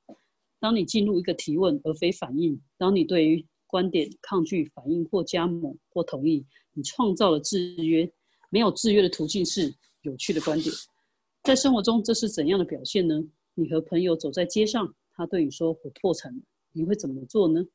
[0.60, 8.10] 当你进入一个提问而非反应，当你对于观点抗拒、反应或加盟或同意，你创造了制约。
[8.52, 10.74] 没有制约的途径是有趣的观点。
[11.44, 13.24] 在生活中，这是怎样的表现呢？
[13.56, 17.66] 你和朋友走在街上，他对你说：“我破产了。”你会怎么做呢？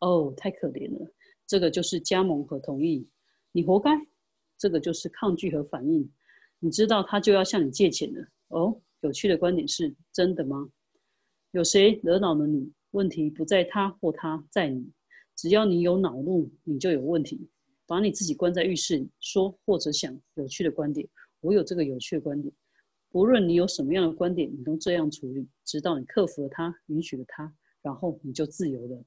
[0.00, 1.10] 哦，太可怜了。
[1.46, 3.08] 这个就是加盟和同意。
[3.52, 3.90] 你活该。
[4.58, 6.08] 这个就是抗拒和反应。
[6.60, 8.24] 你知道他就要向你借钱了。
[8.48, 10.68] 哦，有趣的观点是真的吗？
[11.52, 12.72] 有谁惹恼了你？
[12.90, 14.88] 问题不在他或他，在你。
[15.34, 17.48] 只要你有恼怒，你就有问题。
[17.86, 21.08] 把你自己关在浴室里，说或者想有趣的观点。
[21.40, 22.54] 我有这个有趣的观点。
[23.12, 27.52] 无论你有什么样的观点，你都这样处理，直到你克服了它，允许了它，
[27.82, 29.04] 然后你就自由了。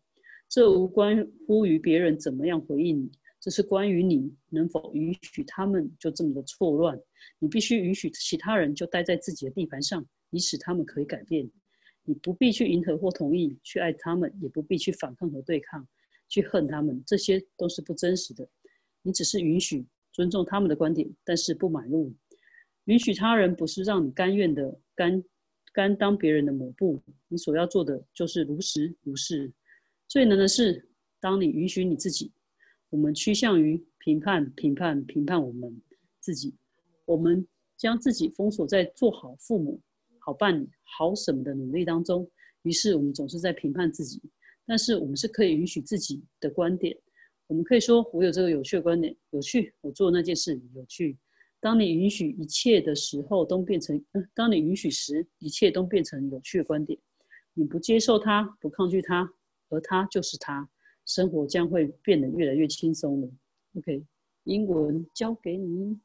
[0.48, 7.00] 这无关乎于别人怎么样回应你，这是关于你能否允许他们就这么的错乱。
[7.40, 11.50] 你必须允许其他人就待在自己的地盘上，以使他们可以改变。
[12.04, 15.88] 你不必去迎合或同意，去爱他们，也不必去反抗和对抗，
[16.30, 18.48] 去恨他们，这些都是不真实的。
[19.02, 22.14] 你只是允许、尊重他们的观点，但是不买入。
[22.86, 25.24] 允许他人不是让你甘愿的甘
[25.74, 29.52] 甘当别人的抹布，你所要做的就是如实如是。
[30.08, 30.88] 最难的是，
[31.20, 32.32] 当你允许你自己，
[32.90, 35.82] 我们趋向于评判、评判、评判我们
[36.20, 36.56] 自己，
[37.06, 39.82] 我们将自己封锁在做好父母、
[40.20, 42.30] 好伴侣、好什么的努力当中。
[42.62, 44.22] 于是我们总是在评判自己，
[44.66, 46.96] 但是我们是可以允许自己的观点。
[47.48, 51.18] 我们可以说，我有这个有趣的观点，有趣，我做那件事有趣。
[51.66, 57.00] 当你允许一切的时候，都变成，呃，当你允许时，一切都变成有趣的观点。
[57.56, 59.34] 你不接受它，不抗拒它，
[59.70, 60.70] 而它就是它，
[61.08, 63.28] 生活将会变得越来越轻松了。
[63.74, 64.06] OK，
[64.44, 66.00] 英文交给你。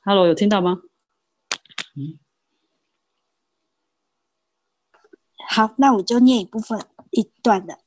[0.00, 0.80] Hello，有听到吗？
[1.96, 2.18] 嗯
[5.50, 6.80] 好，那我就念一部分
[7.10, 7.78] 一段的。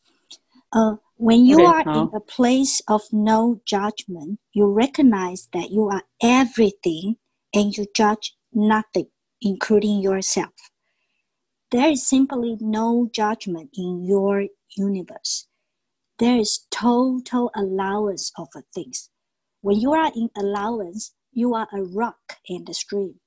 [0.73, 5.89] Uh, 呃、when you Okay，are in 好 a place of no judgment, you recognize that you
[5.89, 7.17] are everything
[7.53, 9.09] and you judge nothing,
[9.41, 10.53] including yourself.
[11.71, 14.47] There is simply no judgment in your
[14.77, 15.47] universe.
[16.19, 19.09] There is total allowance of things.
[19.61, 23.19] When you are in allowance, you are a rock in the stream.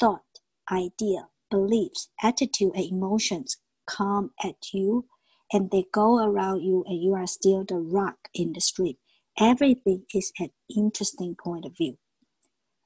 [0.00, 0.24] Thought,
[0.70, 5.06] idea, beliefs, attitude, and emotions come at you
[5.52, 8.94] and they go around you and you are still the rock in the stream.
[9.38, 11.96] Everything is an interesting point of view.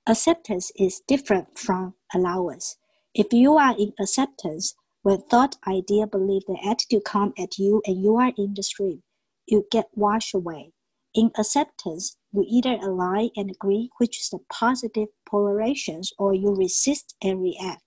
[0.06, 2.76] Acceptance is different from allowance.
[3.14, 8.02] If you are in acceptance, when thought, idea, belief, and attitude come at you and
[8.02, 9.02] you are in the stream,
[9.46, 10.72] you get washed away.
[11.14, 17.16] In acceptance, you either align and agree, which is the positive polarizations, or you resist
[17.22, 17.82] and react,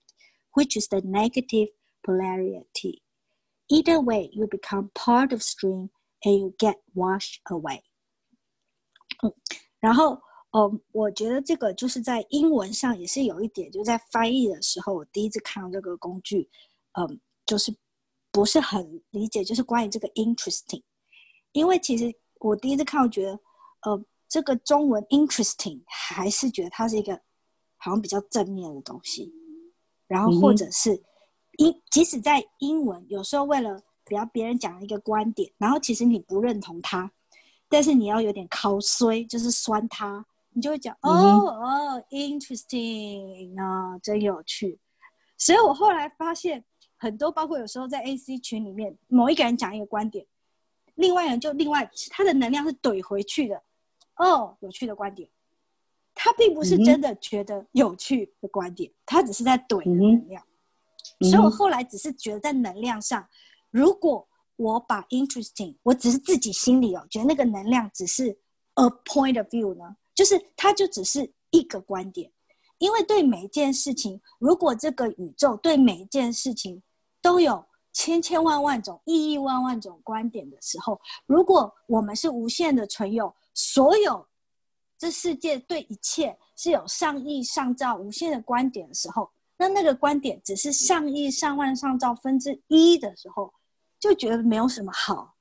[0.54, 1.68] which is the negative
[2.04, 3.02] polarity.
[3.72, 5.88] Either way, you become part of stream
[6.24, 7.80] and you get washed away。
[9.24, 9.32] 嗯，
[9.80, 10.20] 然后
[10.50, 16.50] 呃，我觉得这个就是在英文上也是有一点，就在翻译的时候，我第一次看到这个工具，
[17.00, 17.74] 嗯，就是
[18.30, 20.82] 不是很理解，就是关于这个 interesting，
[21.52, 23.32] 因为其实我第一次看，我觉得
[23.86, 27.14] 呃，这个中文 interesting 还是觉得它是一个
[27.78, 29.32] 好像比较正面的东西，
[30.06, 31.02] 然后或者是
[31.58, 37.10] 英，即使在英文，有时候为了比较别人讲一个观点，然后其实你不认同他，
[37.68, 44.78] 但是你要有点靠衰，就是酸他，你就会讲哦哦，interesting 啊，真有趣。
[45.36, 46.64] 所以我后来发现，
[46.96, 50.26] 很多包括有时候在 AC 群里面，某一个人讲一个观点，
[50.94, 53.62] 另外人就另外他的能量是怼回去的，
[54.16, 55.28] 哦，有趣的观点，
[56.14, 60.42] 他并不是真的觉得有趣的观点，他只是在怼能量。
[61.22, 63.26] 所以我后来只是觉得在能量上。
[63.70, 68.30] 如果我把 interesting，我只是自己心里哦，觉得那个能量只是
[68.74, 72.30] a point of view 呢，就是它就只是一个观点。
[72.78, 76.82] 因为对每一件事情，如果这个宇宙对每一件事情
[77.20, 84.26] 都有千千万万种、亿亿万万种观点的时候，如果我们是无限的存有，所有
[84.98, 89.30] 这世界对一切是有上亿上兆无限的观点的时候，
[89.68, 93.52] 那那个观点只是上亿上万上兆分之一的时候。
[94.02, 95.36] 就觉得没有什么好，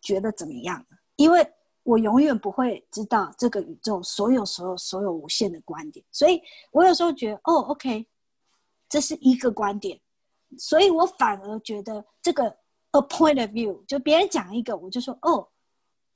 [0.00, 0.82] 觉得怎么样？
[1.16, 1.46] 因为
[1.82, 6.40] 我永远不会知道这个宇宙所有、所有、所有无限的观点，所以
[6.70, 8.06] 我有时候觉得，哦，OK，
[8.88, 10.00] 这是一个观点，
[10.56, 12.46] 所以我反而觉得这个
[12.92, 15.46] a point of view，就别人讲一个，我就说，哦，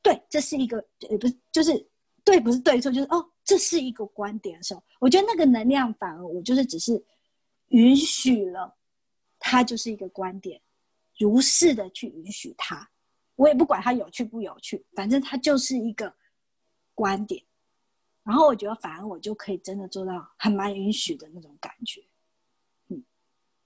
[0.01, 1.87] 对，这是一个，也，不是，就是
[2.25, 7.05] 对，不是对错，就是哦，这是一个观点的时候，我觉得那个能量反而我就是只是
[7.69, 8.77] 允许了，
[9.39, 10.61] 它就是一个观点。
[11.19, 12.91] 如是的去允许它，
[13.37, 16.15] 我也不管它有趣不有趣，反正它就是一个
[16.95, 17.43] 观点。
[18.23, 22.03] 然后我觉得，反而我就可以真的做到还蛮允许的那种感觉。
[22.89, 23.03] 嗯，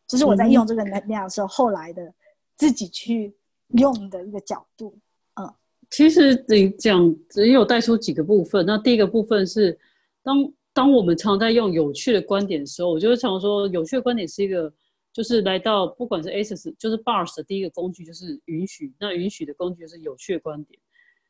[0.07, 2.13] 这是我在用这个能量的时候，后来的
[2.57, 3.35] 自己去
[3.69, 4.97] 用的一个角度。
[5.35, 5.55] 嗯，
[5.91, 8.65] 其实你讲只有带出几个部分。
[8.67, 9.81] 那第一个部分是，
[10.23, 10.37] 当
[10.73, 14.73] 当我们常在用有趣的观点的时候，我就会常说，有趣的观点是一个。
[15.13, 18.95] 就是来到，不管是 ACES，就是 BARS 的第一个工具，就是允许。
[18.97, 20.81] 那允许的工具就是有趣的观点。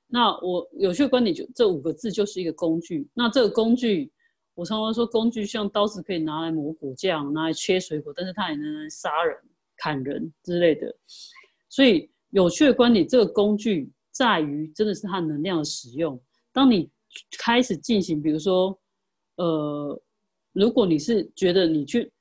[0.07, 3.09] 那我有趣的观点就这五个字就是一个工具。
[3.15, 4.13] 那这个工具，
[4.55, 9.35] 我常常说工具像刀子可以拿来磨果酱，拿来切水果，但是它也能杀人、
[9.79, 10.95] 砍人之类的。
[11.71, 16.21] 所以有趣的观点，这个工具在于真的是它能量的使用。
[16.53, 16.91] 当你
[17.39, 18.79] 开始进行，比如说，
[19.43, 20.03] 呃，
[20.53, 22.13] 如果你是觉得你去。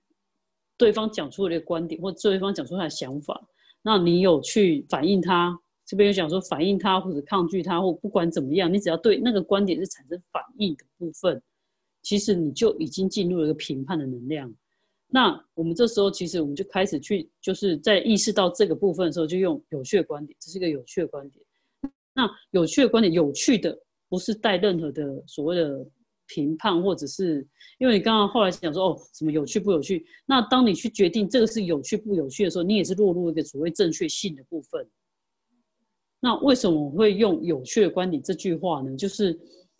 [0.80, 3.46] 对方讲出的观点，或对方讲出他的想法，
[3.82, 5.54] 那你有去反映他？
[5.86, 11.44] 这边有讲说反映他，或者抗拒他，或不管怎么样，你只要对那个观点是产生反应的部分，
[12.02, 14.50] 其实你就已经进入了一个评判的能量。
[15.08, 21.46] 那我们这时候其实我们就开始去，就是在意识到这个部分的时候，就用有趣的观点，这是一个有趣的观点。
[22.14, 25.86] 那有趣的观点，有趣的不是带任何的所谓的。
[26.30, 27.46] 评判，或者是
[27.80, 30.06] 因为你刚刚后来讲说哦，什么有趣不有趣？
[30.26, 34.88] 那当你去决定这个是有趣不有趣的时候，你也是落入一个所谓正确性的部分。
[36.22, 38.96] 那为什么我会用有趣的观点这句话呢？
[38.96, 39.38] 就是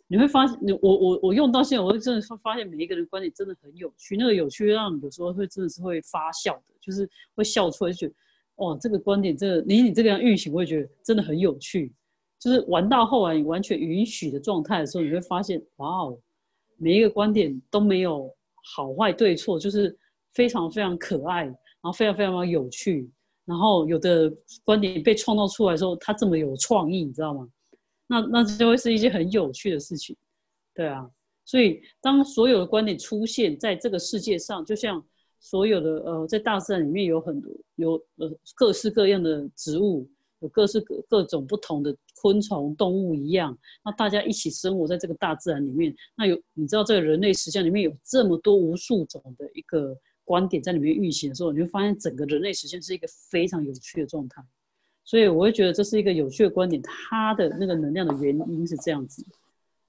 [0.08, 4.16] 你会发现，我我我用到现在，我会真的发现每一个人观点真的很有趣。
[4.16, 8.14] 那个有趣让你有时候会真的是会发笑的，就是会笑出来，就觉得
[8.56, 11.94] 哦，这个观点，这个你你这个样运行，我也觉得真的很有趣。
[12.38, 16.18] 就是玩到后来，你完全允许的状态的时候，你会发现，哇哦！
[16.82, 18.34] 每一个观点都没有
[18.74, 19.94] 好坏对错，就是
[20.32, 23.10] 非常非常可爱，然后非常非常的有趣。
[23.44, 24.32] 然后有的
[24.64, 27.46] 观点被创造出来之后，它这么有创意，你知道吗？
[28.06, 30.16] 那那就会是一件很有趣的事情，
[30.74, 31.08] 对啊。
[31.44, 35.04] 所以当所有的观点出现在这个世界上，就像
[35.38, 40.08] 所有的呃，在大自然里面有很多有呃各式各样的植物。
[40.40, 45.94] 有各式各各种不同的昆虫动物一样，那大家一起生活在这个大自然里面。
[46.16, 54.42] 那有你知道这个人类实相里面有这么多无数种的一个观点在里面运行的时候，你会发现整个人类实相是一个非常有趣的状态。
[55.04, 59.24] 所以我会觉得这是一个有趣的观点，它的那个能量的原因是这样子，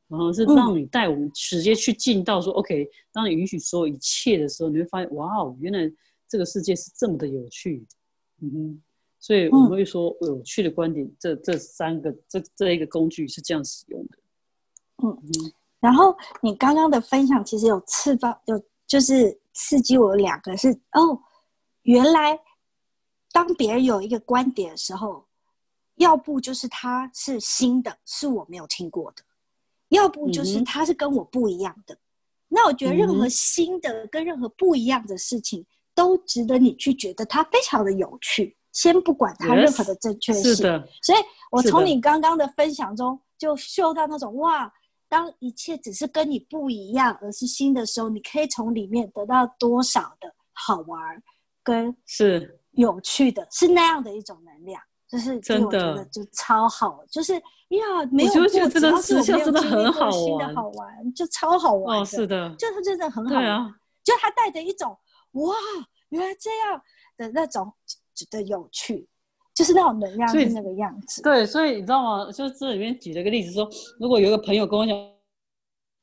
[0.07, 5.89] 然后是让你带我们直接去进到说，OK，当你允许所有一切的时候，你会发现，哇哦，原来
[6.27, 7.85] 这个世界是这么的有趣，
[8.41, 8.81] 嗯哼。
[9.21, 14.17] 所以我们会说有趣的观点，这这三个这这一个工具是这样使用的。
[15.03, 15.53] 嗯嗯。
[15.79, 21.21] 然后你刚刚的分享其实有刺发，有就是刺激我两个是哦，
[21.83, 22.37] 原来
[23.31, 25.25] 当别人有一个观点的时候，
[25.95, 29.23] 要不就是他是新的，是我没有听过的；
[29.89, 31.97] 要不就是他是跟我不一样的。
[32.47, 38.57] 那我觉得任何新的跟任何不一样的事情，都值得你去觉得它非常的有趣。
[38.71, 40.55] 先不管它任何的正确性，
[41.01, 41.17] 所以
[41.51, 44.71] 我从你刚刚的分享中就嗅到那种哇，
[45.09, 51.21] 当一切只是跟你不一样，而是新的时候，你可以从里面得到多少的好玩
[51.63, 52.57] 跟是。
[52.71, 56.05] 有趣的，是那样的一种能量，就是真的。
[56.05, 64.97] 就超好，就是呀，没有过，只要是我没有经历过新的好玩，就超好玩哦，是的，就是真的很好玩，就他带着一种
[65.33, 65.53] 哇，
[66.07, 66.81] 原来这样
[67.17, 67.73] 的那种。
[68.29, 69.07] 的有趣，
[69.53, 71.21] 就是那种能量是那个样子。
[71.21, 72.31] 对，所以你知道吗？
[72.31, 73.69] 就这里面举了个例子，说
[73.99, 74.95] 如果有一个朋友跟我讲，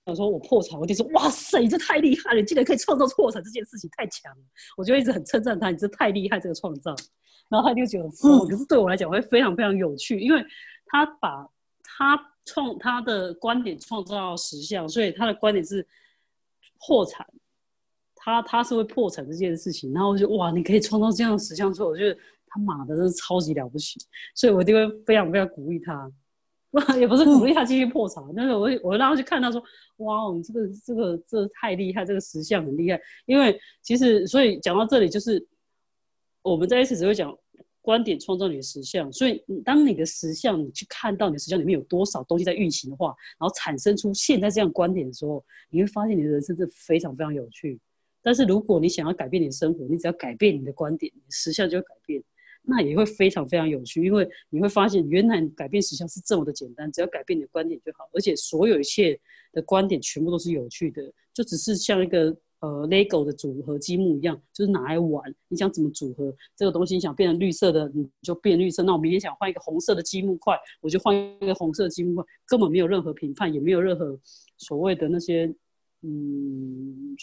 [0.07, 4.43] 想说我破产，我就说哇塞，你这太厉害了，你竟然可以创造破产这件事情，太强了。
[4.77, 6.95] 我就一直很称赞他，你这太厉害，这个创造。
[7.49, 10.45] 然后他就觉得，嗯，可是对我来讲会非常非常有趣，因为
[10.87, 11.47] 他把
[11.83, 15.87] 他创他的观点创造实像，所以他的观点是
[16.87, 17.27] 破产。
[18.29, 23.99] 他他是会破产这件事情，然后我就哇，你可以创造这样的实像，所以我觉得他妈的真是超级了不起，
[24.35, 26.11] 所以我就会非常非常鼓励他，
[26.99, 29.63] 也不是鼓励他继续破产，但是我我让他去看，他说
[29.99, 35.45] 哇，你这个这个这太厉害，这个实像很厉害，因为其实所以讲到这里就是
[36.43, 37.37] 我们在一次只会讲
[37.81, 47.81] 观点创造你的实像，所以当你的实像你去看到你的实像里面有多少东西在运行的话，然后产生出现在这样观点的时候，你会发现你的人生是非常非常有趣。
[48.23, 52.23] 但是如果你想要改变你的生活，你只要改变你的观点，你的实相就会改变，
[52.63, 59.19] 那也会非常非常有趣，因为你会发现原来改变实相是这么的简单，只要改变你的观点就好，而且所有一切
[59.53, 61.03] 的观点全部都是有趣的，
[61.33, 65.35] 就只是像一个呃 LEGO 的组合积木一样，就是拿来玩。
[65.49, 68.83] 你想怎么组合这个东西，你想变成绿色的，你就变绿色。
[68.83, 74.19] 那我明天想换一个红色的积木块，我就换一个红色积木块，根本没有任何评判，也没有任何
[74.59, 75.47] 所谓的那些
[76.03, 77.17] 嗯。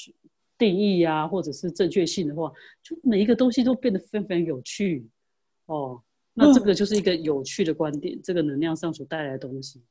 [0.58, 2.52] 定义呀，或者是正确性的话，
[2.82, 5.06] 就每一个东西都变得非常非常有趣
[5.66, 6.02] 哦。
[6.34, 9.82] 那这个就是一个有趣的观点，这个能量上所带来的东西。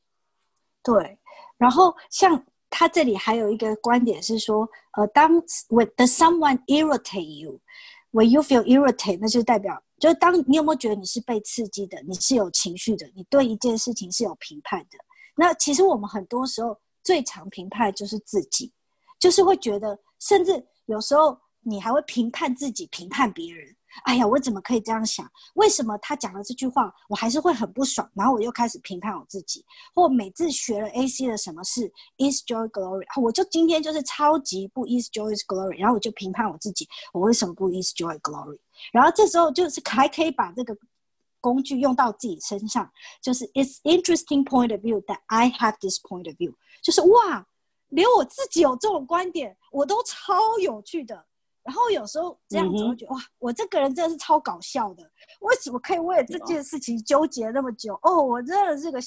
[0.83, 1.19] 对，
[1.57, 5.33] 然后像他这里还有一个观点是说，呃，当
[5.71, 14.99] with the someone irritate you，when you feel irritate，那就代表就是当你有没有觉得你是被刺激的，你是有情绪的，你对一件事情是有评判的。
[15.37, 18.73] 那其实我们很多时候最常评判就是自己，
[19.19, 19.99] 就是会觉得。
[20.27, 23.77] 甚至有时候你还会评判自己，评判别人。
[24.07, 25.25] 哎呀，我怎么可以这样想？
[25.55, 28.11] 为什么他讲了这句话，我还是会很不爽？
[28.15, 29.65] 然后我又开始评判我自己。
[29.95, 31.87] 或每次学了 AC 的什么是
[32.19, 38.59] ，is joy glory，我就今天就是超级不 is joy glory，然后我就评判我自己，我为什么不 is joy glory？
[38.93, 40.77] 然后这时候就是还可以把这个
[41.41, 42.91] 工具用到自己身上，
[43.23, 47.47] 就是 it's interesting point of view that I have this point of view，就是哇。
[47.91, 51.25] 连我自己有这种观点，我都超有趣的。
[51.65, 55.03] 然后有时候这样子，我觉得哇，我这个人真的是超搞笑的。
[55.41, 57.99] 为什么可以为了这件事情纠结那么久？
[58.03, 58.99] 哦，我真的是个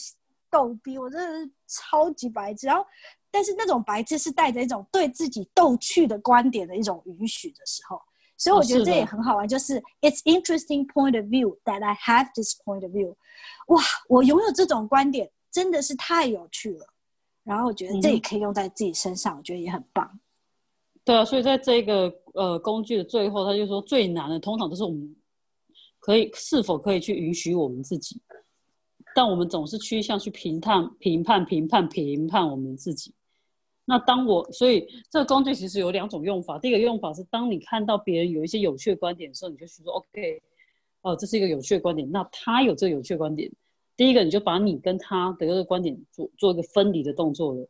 [0.50, 2.66] 逗逼，我真的是超级白痴。
[2.66, 2.84] 然后，
[3.30, 8.02] 但是那种白痴是带着一种对自己逗趣的观点的一种允许的时候，
[8.38, 9.48] 所以我觉得这也很好玩。
[9.48, 13.16] 就是 It's interesting point of view that I have this point of view。
[13.68, 16.88] 哇，我拥有这种观点真的是太有趣了。
[17.44, 20.20] 然后我觉得这也可以用在自己身上，我觉得也很棒。
[21.08, 25.16] 对啊，所以在这个呃工具的最后，他就说最难的通常都是我们
[26.00, 28.20] 可以是否可以去允许我们自己，
[29.16, 33.14] 但我们总是趋向去评判、评判、评判、评判我们自己。
[33.86, 40.42] 那当我所以这个工具其实有两种用法，第一个用法是当你看到别人有一些有趣的观点的时候，你就去说 OK，
[41.04, 43.50] 哦，这是一个有趣的观点，那他有这个有趣的观点。
[43.96, 47.66] 第一个，你就把你跟他的这个观点做做一个分离的动作了，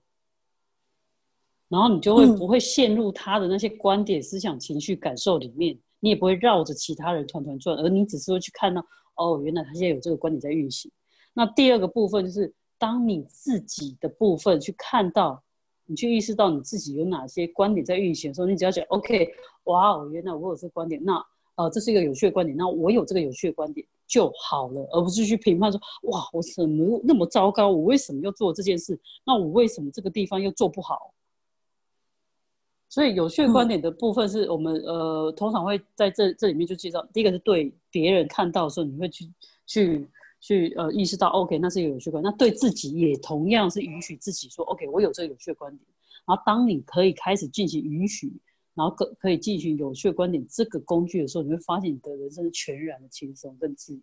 [1.69, 10.91] 然后你就会不会陷入他的那些观点、思想、情绪、感受里面，你也不会绕着其他人团团转，而你只是会去看到，哦，原来他现在有这个观点在运行。
[11.33, 15.43] 那第二个部分就是，当你自己的部分去看到，
[15.85, 19.29] 你去意识到你自己有哪些观点在运行的时候，你只要讲，OK，
[19.65, 21.23] 哇哦，原来我有这个观点，那。
[21.57, 27.67] 呃，这是一个有趣的观点，那我有这个有趣的观点就好了，而不是去评判说，哇，我怎么那么糟糕？
[27.71, 28.95] 我为什么要做这件事？
[29.25, 31.11] 那我为什么这个地方又做不好？
[32.89, 39.29] 所以有趣的观点的部分是我们呃，通常会在这这里面就介绍，第一个是对别人看到的时候，你会去
[39.65, 40.09] 去
[40.39, 42.23] 去呃意识到，OK，那是一个有趣观。
[42.23, 45.85] 那对自己也同样是允许自己说，OK，我有这个有趣的观点。
[46.25, 48.31] 然后当你可以开始进行允许。
[48.77, 54.01] 然后可可以进行有趣的观点这个工具的时候，你会发现你的人生是全然的轻松跟自由。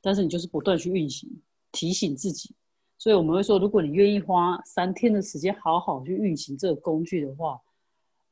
[0.00, 1.28] 但是你就是不断去运行，
[1.72, 2.54] 提醒自己。
[2.96, 7.58] 所以我们会说，如果你愿意花三天的时间好好去运行这个工具的话，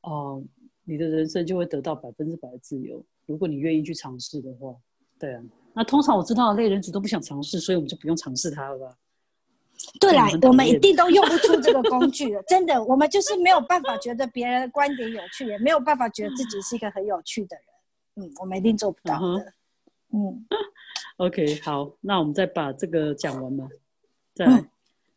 [0.06, 0.42] 哦，
[0.84, 3.04] 你的人生就会得到百分之百的自由。
[3.26, 4.74] 如果你愿意去尝试的话，
[5.18, 5.42] 对啊。
[5.74, 8.96] 那通常我知道类人组都不想尝试，所以我们就不用尝试它了吧？
[10.00, 17.64] 对啦，我们一定都用不出这个工具了， 真的，我们就是没有办法觉得别人的观点有趣，也没有办法觉得自己是一个很有趣的人。
[18.26, 19.52] 嗯，我们一定做不到的。
[20.12, 20.46] 嗯，
[21.18, 23.68] OK，好，那我们再把这个讲完吧。
[24.34, 24.70] 再来，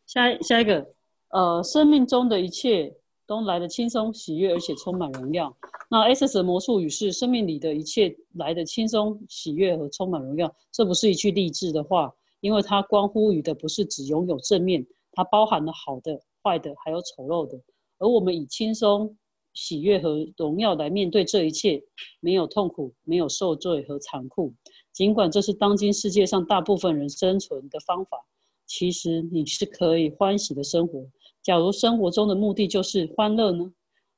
[0.04, 0.86] 下下一个，
[1.30, 2.94] 呃，生命中的一切
[3.30, 5.56] 都来的轻松、喜悦，而且充满荣耀。
[5.88, 10.52] 那 S 的魔术语是：生命里的一切来的轻松、喜悦和充满荣耀。
[10.72, 12.12] 这不是一句励志的话。
[12.40, 17.56] 因为它关乎于的不是只拥有正面，它包含了好的、坏的，还有丑陋的。
[17.98, 19.14] 而我们以轻松、
[19.52, 21.80] 喜悦和荣耀来面对这一切，
[22.18, 24.52] 没有痛苦，没有受罪和残酷。
[24.92, 28.18] 尽管这是当今世界上大部分人生存的方法，
[28.66, 31.06] 其实你是可以欢喜的生活。
[31.42, 33.72] 假如生活中的目的就是欢乐呢？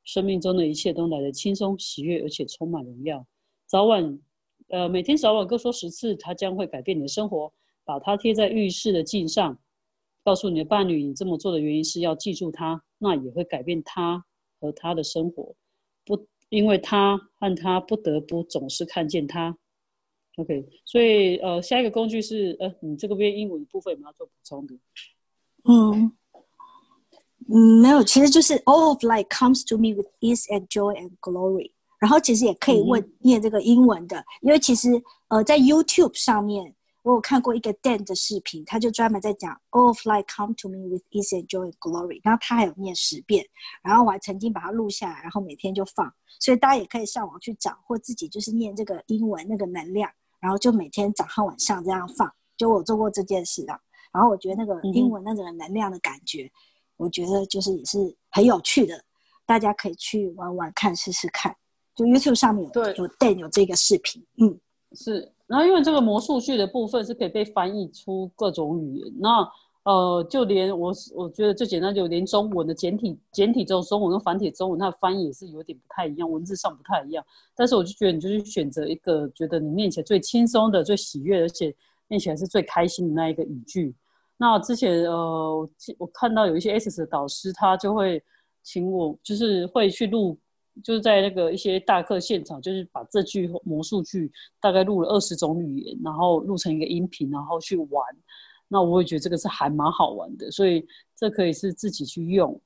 [0.05, 3.25] 生命中的一切都来得轻松、喜悦，而且充满荣耀。
[3.67, 4.19] 早晚，
[4.69, 7.53] 呃，每天早晚各说十次，它将会改变你的生活。
[7.85, 9.59] 把它贴在浴室的镜上，
[10.23, 14.25] 告诉你的伴侣，你这么做的原因是要记住他，那也会改变他
[14.61, 15.57] 和他的生活。
[16.05, 19.59] 不，因为他和他不得不总是看见他。
[20.37, 24.75] OK，所以呃，下一个工具是呃，你这个边英文部分有没有做补充的？
[25.65, 26.13] 嗯，
[27.53, 31.73] 没有，其实就是 All of life comes to me with ease and joy and glory。
[31.99, 34.91] 然后其实也可以问念这个英文的，因为其实
[35.29, 36.75] 呃，在 YouTube 上面。
[37.05, 43.45] 我有看过一个 Dan 的视频，他就专门在讲 All of life come to me with ease and joy and glory，然后他还有念十遍，
[43.83, 53.77] 然后我还曾经把它录下来，然后每天就放，所以大家也可以上网去找，或自己就是念这个英文那个能量，然后就每天早上晚上这样放，就我做过这件事的，
[54.13, 56.49] 然后我觉得那个英文那种能量的感觉，
[57.03, 57.99] 我觉得就是也是
[58.31, 58.95] 很有趣的，
[59.45, 61.55] 大家可以去玩玩看试试看，
[61.97, 64.59] 就 YouTube 上面有有 Dan 有这个视频，嗯，
[64.93, 65.31] 是。
[65.49, 69.47] 然后，因为这个魔术剧的部分是可以被翻译出各种语言，那
[69.83, 77.23] 呃，就连我我觉得最简单，就连中文的简体简体中中文跟繁体中文，它的翻译也是有点不太一样，文字上不太一样。
[77.55, 81.75] 但是我就觉得，你就是选择一个觉得你念起来最轻松的、最喜悦，而且
[82.09, 83.95] 念起来是最开心的那一个语句。
[84.43, 85.69] 那之前呃，
[85.99, 88.21] 我看到有一些 S 的导师，他就会
[88.65, 90.37] 请我，就是会去录。
[90.83, 98.03] 就是在那个一些大课现场，就是把这句魔术剧大概录了二十种语言，然后录成一个音频，然后去玩。
[98.69, 100.83] 那我也觉得这个是还蛮好玩的，所以
[101.15, 102.59] 这可以是自己去用。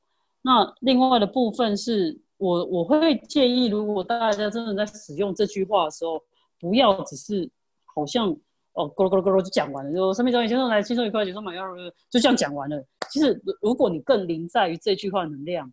[0.42, 6.22] 那另外的部分是我我会建议，如果大家真的在使用这句话的时候，
[6.60, 7.50] 不要只是
[7.92, 8.34] 好像
[8.76, 11.66] 哦咕噜咕噜咕噜就讲完了，就生命中一切都来轻松愉快，轻松满要
[12.08, 12.82] 就这样讲完了。
[13.10, 15.70] 其实如果你更临在于这句话能量。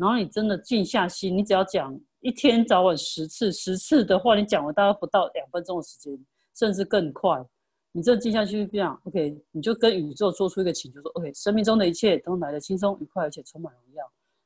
[0.00, 6.16] 然后你真的静下心，你只要讲一天早晚十次，十次的话，你讲完大概不到两分钟的时间，
[6.54, 7.44] 甚至更快。
[7.90, 14.04] 你这静下去这样，OK，你就跟宇宙做出一个请求，说 OK，生命中的一切都来的轻松愉快，而且充满荣耀。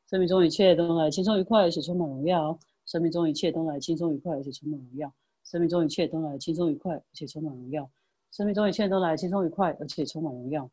[0.09, 2.59] 生命中一切都来轻松愉快，而且充满荣耀。
[2.87, 5.13] 生命中一切都来轻松愉快，而且充满荣耀。
[5.53, 7.87] 生命中一切都来轻松愉快，而且充满荣耀。
[8.31, 10.71] 生命中一切都来轻松愉快，而且充满荣耀。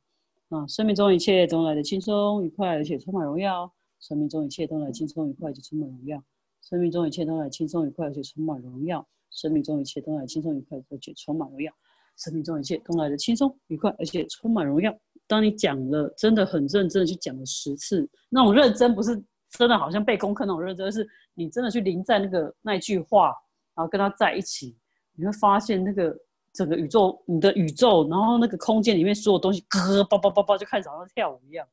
[0.48, 3.70] 啊，生命中一切都来的轻松愉快，而且充满荣耀。
[4.00, 6.24] 生命中一切都来轻松愉快，就充满荣耀。
[6.62, 9.06] 生命中一切都来轻松愉快，而且充满荣耀。
[9.32, 11.76] 生命中一切都来轻松愉快，而且充满荣耀。
[12.16, 14.98] 生命中一切都来的轻松愉快，而且充满荣耀。
[15.28, 23.36] 当你讲了，真的很认真的去讲了十次，那种认真不是真的好像背功课那种认真，是你真的去临在那个那句话，
[23.80, 24.76] 然后跟他在一起，
[25.16, 26.14] 你会发现那个
[26.52, 31.66] 整个宇宙，你的宇宙，然后那个空间里面所有东西，咯叭叭叭叭就开始好像跳舞一样，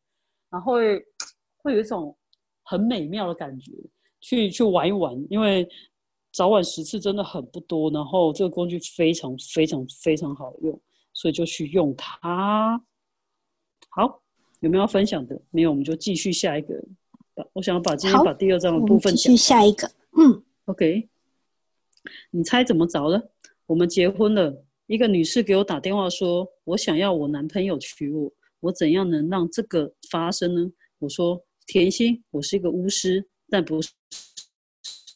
[0.48, 1.04] 然后会。
[1.66, 2.16] 会有一种
[2.62, 3.72] 很美妙的感觉，
[4.20, 5.68] 去去玩一玩，因为
[6.32, 10.80] 早晚十次真的很不多，然后这个工具非常非常非常好用，
[11.12, 12.80] 所以就去用它。
[13.88, 14.22] 好，
[14.60, 15.36] 有没有要分享的？
[15.50, 16.80] 没有，我们就继续下一个。
[17.52, 19.90] 我想要把今天把第二章的部分继续下一个。
[20.16, 21.08] 嗯，OK。
[22.30, 23.30] 你猜怎么着了？
[23.66, 30.72] 我们结婚了，一个女士给我打电话说，我想要我男朋友娶我，我怎样能让这个发生呢？
[30.98, 31.44] 我说。
[31.68, 33.90] 甜心，我是一个巫师，但不是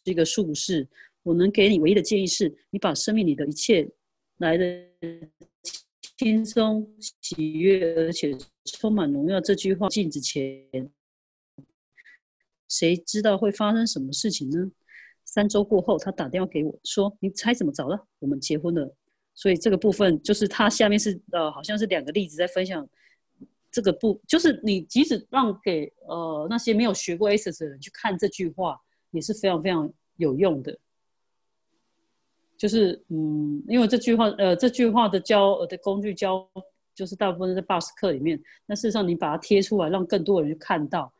[0.02, 0.88] 一个术士。
[1.22, 3.88] 我能给你唯一的建议是，你把生命里的一切
[4.38, 4.66] 来的
[6.18, 10.90] 轻松、喜悦，而且充满荣耀这句话镜子前，
[12.68, 14.72] 谁知道会发生什么事情呢？
[15.32, 18.04] 三周过后，他打电话给我说：“你猜怎么着了？
[18.18, 18.92] 我们结婚了。”
[19.32, 22.84] 所以这个部分就是他下面是呃，好像是两个例子在分享。
[23.70, 28.76] 这个不就是你即使让给呃那些没有学过 ACES 的人去看这句话，
[29.12, 30.76] 也是非常非常有用的。
[32.56, 36.44] 就是嗯，因为这句话呃这句话的教的工具教，
[36.92, 38.42] 就是大部分在 BUS 课里面。
[38.66, 41.12] 那事实上你把它贴出来，让更多人看到，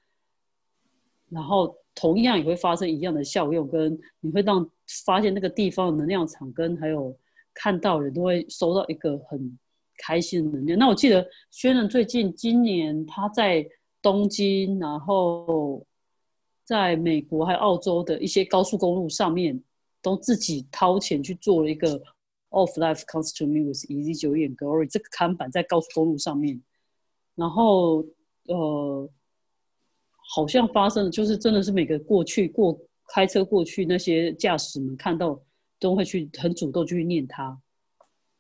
[1.29, 4.69] 然后同样也会发生一样的效用，跟你会让
[5.05, 7.15] 发现那个地方的能量场跟还有
[7.53, 9.59] 看到人都会收到一个很。
[10.03, 10.79] 开心的能量。
[10.79, 13.63] 那我记得轩仁最近今年他在
[14.01, 15.87] 东京，然后
[16.65, 19.63] 在美国还有澳洲的一些高速公路上面，
[20.01, 22.01] 都自己掏钱去做了一个
[22.49, 26.63] “Off Life Comes to Me with Easy Joy and Glory” 这个看板在高速公路上面，
[27.35, 28.03] 然后
[28.47, 29.07] 呃，
[30.33, 32.79] 好像发生的就是真的是每个过去过
[33.13, 35.41] 开车过去那些驾驶们看到
[35.79, 37.59] 都会去很主动去念它。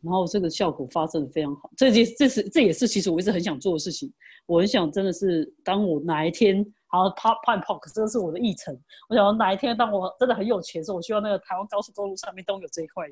[0.02, 4.10] 然后这个效果发生的非常好，这件这是这也是其实我一直很想做的事情。
[4.46, 8.74] 我很想真的是，当我哪一天好 pop pop pop，这个是我的议程。
[9.10, 13.06] 我想哪一天当我真的很有钱的时候，我希望那个台湾高速公路上面都有这一块。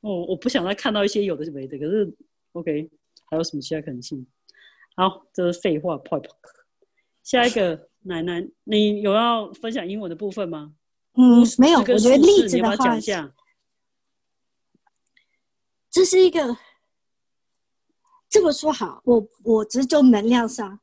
[0.00, 2.16] 我我不想再看到一些有的没的，可是
[2.52, 2.88] OK，
[3.26, 4.26] 还有什么其他可能性？
[4.96, 6.57] 好，这是废话 pop pop。
[7.28, 10.72] 下一个奶奶，你有要分享英文的部分吗？
[11.12, 12.98] 嗯，没有，我觉得例子的话。
[15.90, 16.56] 这是一个
[18.30, 20.80] 这么说好，我我只是就能量上，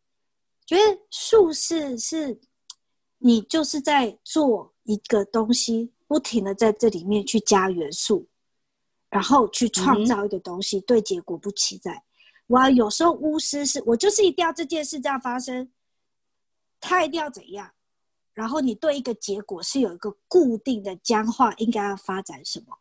[0.67, 2.39] 觉得术士是，
[3.17, 8.27] 你就是在做一个东西，不停的在这里面去加元素，
[9.09, 12.05] 然后去创造一个东西，对结果不期待。
[12.47, 15.67] 哇，有时候巫师是我就是一定要这件事这样发生，
[16.88, 17.67] 他一定要怎样，
[18.33, 22.77] 然后你对一个结果是有一个固定的僵化，应该要发展什么。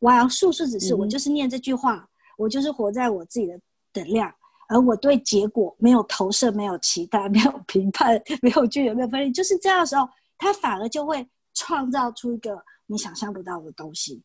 [0.00, 3.60] 我要术数只是我就是念这句话，我就是活在我自己的
[3.94, 4.34] 能量，
[4.68, 11.24] 而我对结果没有投射、没有期待、没有评判、没有具有没有分析，就是这样的时候，他反而就会
[11.54, 14.20] 创造出一个你想象不到的东西，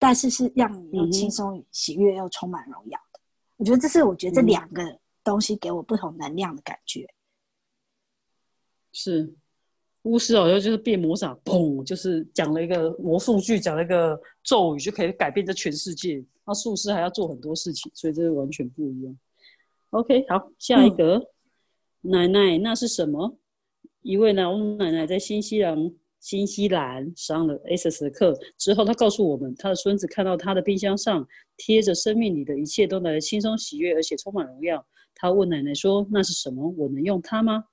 [0.00, 3.20] 但是是让你又轻松、喜悦又充满荣耀的。
[3.56, 7.06] 我觉得这是我觉得这两个东西给我不同能量的感觉。
[8.92, 9.32] 是。
[10.02, 16.24] 巫师好像就是变魔法，砰，就是讲了一个魔术剧，讲了一个咒语就可以改变这全世界。
[16.46, 19.18] 那术士还要做很多事情，所以这是完全不一样。
[19.90, 21.20] OK，好，下一个
[22.00, 23.36] 奶奶，那是什么？
[24.00, 31.26] 一位老奶奶在新西兰新西兰上了 SS 的课之后，她告诉我们，她的孙子看到她的冰箱上
[31.56, 34.86] 贴着“生命里的一切都来得轻松喜悦，而且充满荣耀”。
[35.14, 36.72] 他问奶奶说：“那是什么？
[36.78, 37.64] 我能用它吗？”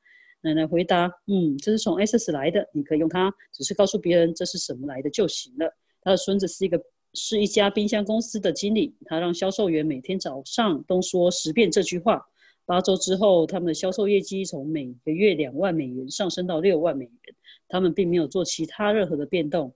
[0.46, 6.80] 奶奶回答：“嗯，这是从 SS 来的，你可以用它，只是告诉别人这是什么来的就行了。”他的孙子是一个
[7.16, 12.24] 是一家冰箱公司的经理，他让销售员每天早上都说十遍这句话。
[12.64, 17.36] 八周之后，他们的销售业绩从每个月两万美元上升到六万美元。
[17.68, 19.74] 他们并没有做其他任何的变动。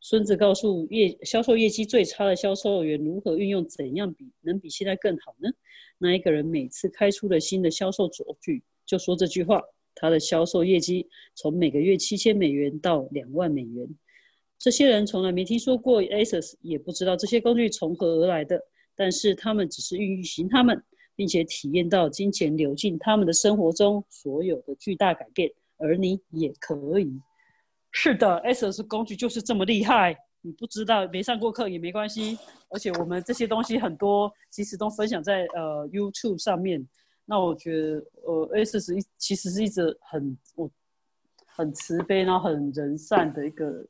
[0.00, 5.50] 孙子告诉业销售业绩最差的销售员如何运用怎样比能比现在更好呢？
[5.98, 9.62] 那一个人每次开出了新的销售卓句，就说这句话。
[9.94, 13.88] 他的销售业绩从每个月七千美元到两万美元。
[14.58, 18.60] 这些人从来没听说过 ASUS，也不知道这些工具从何而来的，
[18.94, 20.80] 但是他们只是运行他们，
[21.16, 25.50] 并且体验到金钱流进他们的生活中所有的巨大改变。
[25.78, 27.12] 而你也可以。
[27.90, 30.16] 是的，ASUS 工具就是这么厉害。
[30.40, 32.38] 你不知道，没上过课也没关系。
[32.70, 36.86] 而且我们这些东西很多，其实都分享在呃 YouTube 上面。
[37.24, 40.70] 那我觉得，呃，S 是一其实是一直很我
[41.46, 43.86] 很慈悲，然后很人善的一个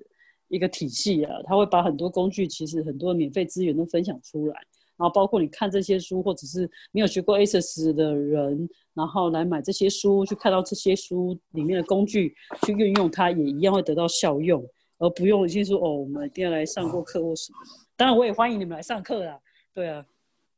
[0.49, 1.41] 一个体系啊。
[1.45, 4.55] 他会把很多工具，其实很多免费资源都分享出来，
[4.97, 12.35] 然后包括你看这些书，或者是没有学过 S 的人，然后来买这些书，去看到这些书里面的工具，
[12.67, 14.63] 去运用它，也一样会得到效用，
[14.99, 17.59] 而不用先说哦，我们一定要来上过课或什么。
[17.97, 19.41] 当然，我也欢迎你们来上课啦，
[19.73, 20.05] 对啊。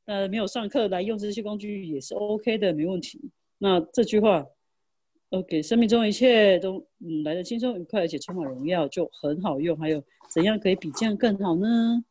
[0.07, 3.21] 呃，没有上课来用这些工具也是 OK 的，没问题。
[3.59, 4.45] 那这句话
[5.31, 9.77] ，OK，生命中一切都嗯来的轻松愉快，而且充满荣耀，就很好用。
[9.79, 12.05] 还有怎样可以比这样更好呢？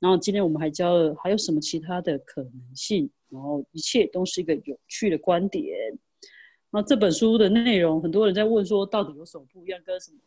[0.00, 3.08] 然后今天我们还教了还有什么其他的可能性？
[3.28, 5.76] 然后一切都是一个有趣的观点。
[6.70, 9.80] 那这本书的内容，很多人在问说，到底有什么不一样？
[9.84, 10.18] 跟什么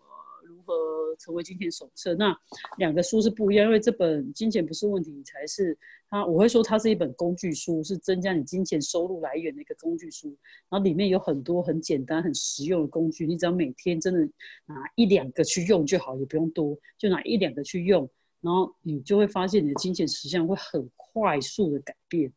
[0.69, 2.13] 何成为金钱手册》。
[2.15, 2.35] 那
[2.77, 5.75] 两个书是不一样，因为这本《金钱不是问题》才是
[6.09, 10.27] 它，我会说它是一本工具书，是增加你金钱收入来源的一个工具书。
[10.69, 14.19] 然后里面有很多很简单、很实用的工具，你只要每天真的
[14.65, 18.07] 拿一两个去用就好，也不用多，就拿一两个去用，
[18.41, 22.31] 然后你就会发现你的金钱实相会很快速的改变。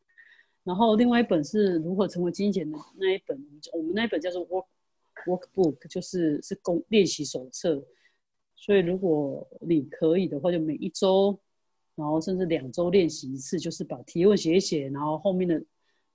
[0.64, 3.36] 然后另外一本是如何成为金钱的那一本，
[3.72, 4.66] 我们那一本叫做 Work
[5.26, 7.82] Workbook，就是是工练习手册。
[8.64, 11.36] 所以如果你可以的话，就每一周，
[11.96, 15.60] 然后甚至两周练习一次，就是把提问写一写，然后后面的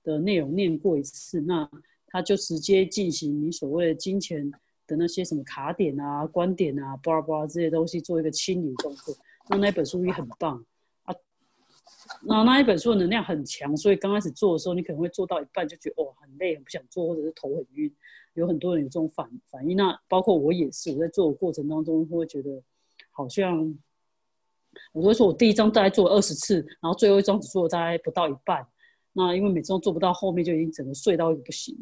[0.02, 1.70] 的内容念过一次，那
[2.06, 4.50] 他就直接进行你所谓的金钱
[4.86, 9.14] 的那些什么卡点啊、观点啊、巴拉巴拉这些东西做一个清理动作。
[9.50, 10.64] 那那本书也很棒
[11.02, 11.14] 啊。
[12.22, 17.94] 那那一本书的能量很强，所以刚开始做的时候，你可能会做到一半就觉得哦很累，很不想做，或者是头很晕。
[18.38, 20.92] 有很多人有这种反反应，那包括我也是。
[20.92, 22.62] 我在做的过程当中，会觉得
[23.10, 23.76] 好像
[24.92, 28.66] 我都会说我第一张大概做了二十次，然后最后一张只做了大概不到一半。
[29.12, 31.76] 那因为每次都做不到，后面就已经整个睡到不行。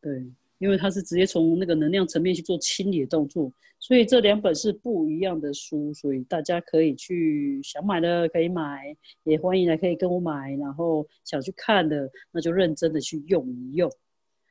[0.00, 0.30] 对。
[0.58, 8.94] 因为它是直接从那个能量层面去做清理的动作，所以这两本是不一样的书，所以大家可以去想买的可以买，
[9.24, 13.90] 也欢迎来可以跟我买，然后想去看的那就认真的去用一用。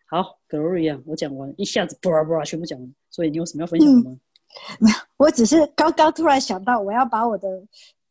[0.10, 4.18] 好，Gloria，我讲完，一下子布拉布拉全部讲完，所以你有什么要分享的吗？
[4.80, 7.48] 没有，我只是刚刚突然想到，我要把我的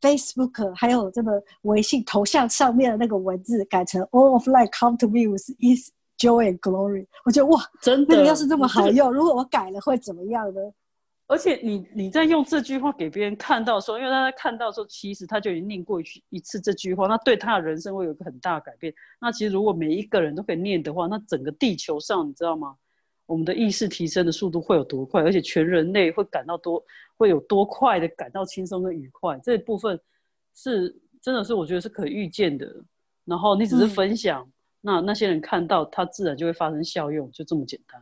[0.00, 5.88] Facebook 还有这个微信头像上面的那个文字改成 All of life come to me with ease。
[6.18, 10.60] Joy and glory，我觉得哇，真的，那个要是这么好用，如果我改了会怎么样呢？
[11.28, 18.92] 而且你你在用这句话给别人看到的时候，因为他在看到的时候，其实他就已经念过一一次这句话，那对他的人生会有一个很大的改变。
[19.20, 22.74] 那其实如果每一个人都可以念的话，那整个地球上，你知道吗？
[23.26, 25.22] 我们的意识提升的速度会有多快？
[25.22, 26.82] 而且全人类会感到多
[27.18, 29.38] 会有多快的感到轻松跟愉快？
[29.44, 30.00] 这部分
[30.54, 32.66] 是真的是我觉得是可预见的。
[33.26, 34.50] 然后你只是分享。
[34.80, 38.00] 那那些人看到他，自然就会发生效用，就这么简单。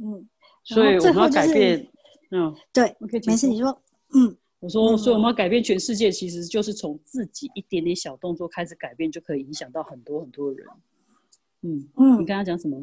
[0.00, 0.28] 嗯，
[0.62, 1.84] 所以我们要改变。
[2.30, 3.82] 嗯，对，OK，没事，你说。
[4.14, 10.66] 嗯，我说，所以我们要改变全世界，其实就是从自己一点点小动作开始改变，就可以影响到很多很多人。
[11.62, 12.82] 嗯嗯，你跟他讲什么？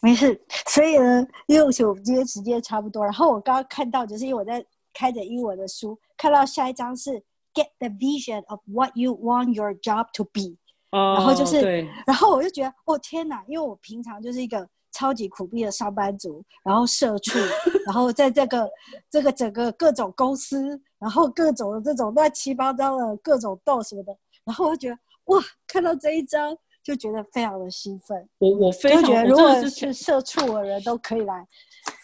[0.00, 7.22] 没事，所以呢，因为我们今天时间差不多，然后我刚刚看到，就是因为我在开着英文的书，看到下一章是
[7.54, 10.56] Get the vision of what you want your job to be。
[10.90, 13.42] 然后就是，然后我就觉得，哦天哪！
[13.48, 17.38] 因为我平常就是一个超级苦逼的上班族，然后社畜，
[17.86, 18.70] 然后在这个
[19.10, 25.40] 这个整个各种公司，然后各种的这种乱七八糟的各种斗什么的，然后我觉得，哇！
[25.66, 28.28] 看到这一张就觉得非常的兴奋。
[28.38, 31.46] 我我非常觉得，如果是社畜的人都可以来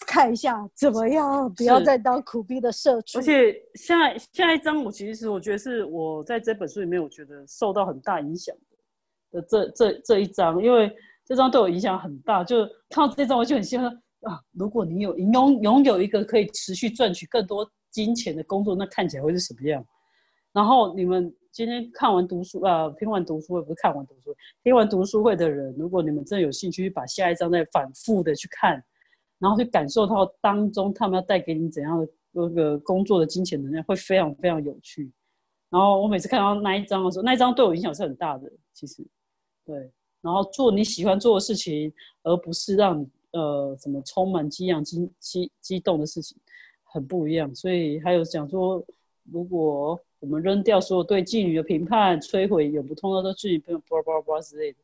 [0.07, 1.53] 看一下，怎么样？
[1.53, 3.18] 不要再当苦逼的社畜。
[3.18, 8.57] 而且下下一张，我其实我觉得是我在这本书里面，我觉得受到很大影响。
[9.30, 10.91] 的这这这一章，因为
[11.29, 13.85] 这张对我影响很大，就看到这张我就很希望
[14.22, 19.85] 啊，如果你有拥拥有一个可以持续赚取更多金钱的工作，那看起来会是什么样？
[20.55, 28.83] 然后你们今天看完读书啊，听完读书会不是看完读书会，听完读书会的人，如果你们真的有兴趣，把下一章再反复的去看，
[29.39, 35.12] 然后去感受到当中他们要带给你怎样的那个工作的金钱能量，会非常非常有趣。
[35.68, 39.07] 然后我每次看到那一张的时候，那一张对我影响是很大的，其实。
[39.66, 41.93] 对，然后做你喜欢做的事情，
[42.23, 46.37] 而不是让你呃什么充满激昂、激激激动的事情，
[46.85, 47.55] 很不一样。
[47.55, 48.85] 所以还有讲说，
[49.25, 54.79] 如果我们扔掉所有对妓女的评判，摧毁永不通到的妓女，不用叭叭叭之类的。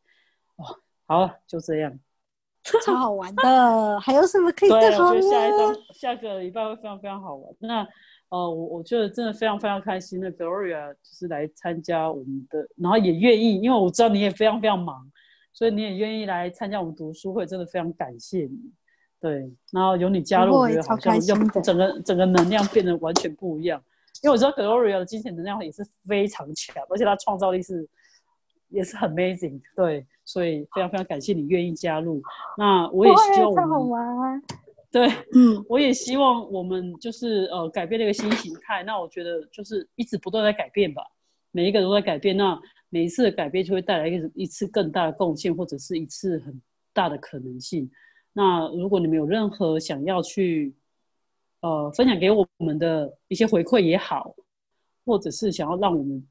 [0.57, 0.65] 哦，
[1.07, 1.99] 好了，就这样，
[2.85, 4.01] 超好玩的。
[4.01, 5.17] 还有什么可以更好的？
[5.17, 7.55] 我觉得下一张下个礼拜会非常非常好玩。
[7.59, 7.87] 那。
[8.31, 10.19] 哦，我我觉得真的非常非常开心。
[10.19, 15.09] 那 Gloria 就是来参加我们的，然后也愿意，因为我知道你也非常非常忙，
[15.55, 18.59] 所以你也愿意来参加我们读书会，真的非常感谢你。
[19.21, 23.83] 对，然后有你加入，我觉得好像又整个整个能量变得完全不一样。
[24.23, 27.89] 因为我知道 Gloria 的金钱能量也是非常强，而且她创造力是
[28.69, 29.61] 也是很 amazing。
[29.77, 32.21] 对，所以非常非常感谢你愿意加入。
[32.59, 34.43] 那我也希望我们。
[34.91, 38.83] 对，嗯，我也希望我们就是呃改变那个新形态。
[38.85, 41.03] 那我觉得就是一直不断在改变吧，
[41.51, 42.37] 每一个都在改变。
[42.37, 42.61] 那
[42.95, 47.91] 每一次的改变就会带来一一次更大的贡献，或者是一次很大的可能性。
[48.33, 50.73] 那如果你们有任何想要去
[51.61, 54.37] 呃分享给我们的一些回馈也好，
[55.05, 56.25] 或者是想要让我们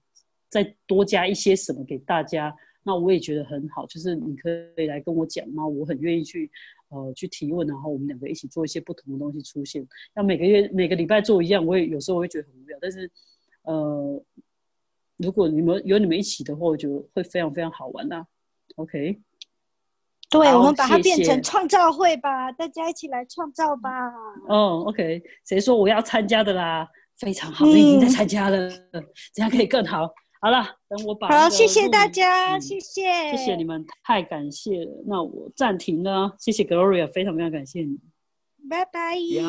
[0.48, 3.86] 再多加一些什么给大家，那我也觉得很好。
[3.88, 6.50] 就是你可以来跟我讲，那我很愿意去。
[6.94, 9.84] 呃去提问，然后我们两个一起做一些不同的东西出现。
[10.16, 13.10] 要每个月每个礼拜做一样，我也有时候会觉得很无聊，但是
[13.64, 14.24] 呃，
[15.24, 18.26] 如果你们有你们一起的话，我觉得会非常非常好玩呐、
[18.76, 19.20] OK，
[20.30, 23.90] 对，我们把它变成创造会吧，大家一起来创造吧。
[24.48, 26.88] 哦，OK，谁说我要参加的啦？
[27.18, 28.70] 非常好，你已经在嗯参加了，
[29.34, 30.10] 这样可以更好。
[30.42, 35.04] 好了，等我把好，个谢谢大家，嗯谢谢，谢谢你们，太感谢了。
[35.06, 37.98] 那我暂停了，谢谢 Gloria，非常非常感谢你。
[38.70, 39.16] 拜拜。
[39.16, 39.44] 呀。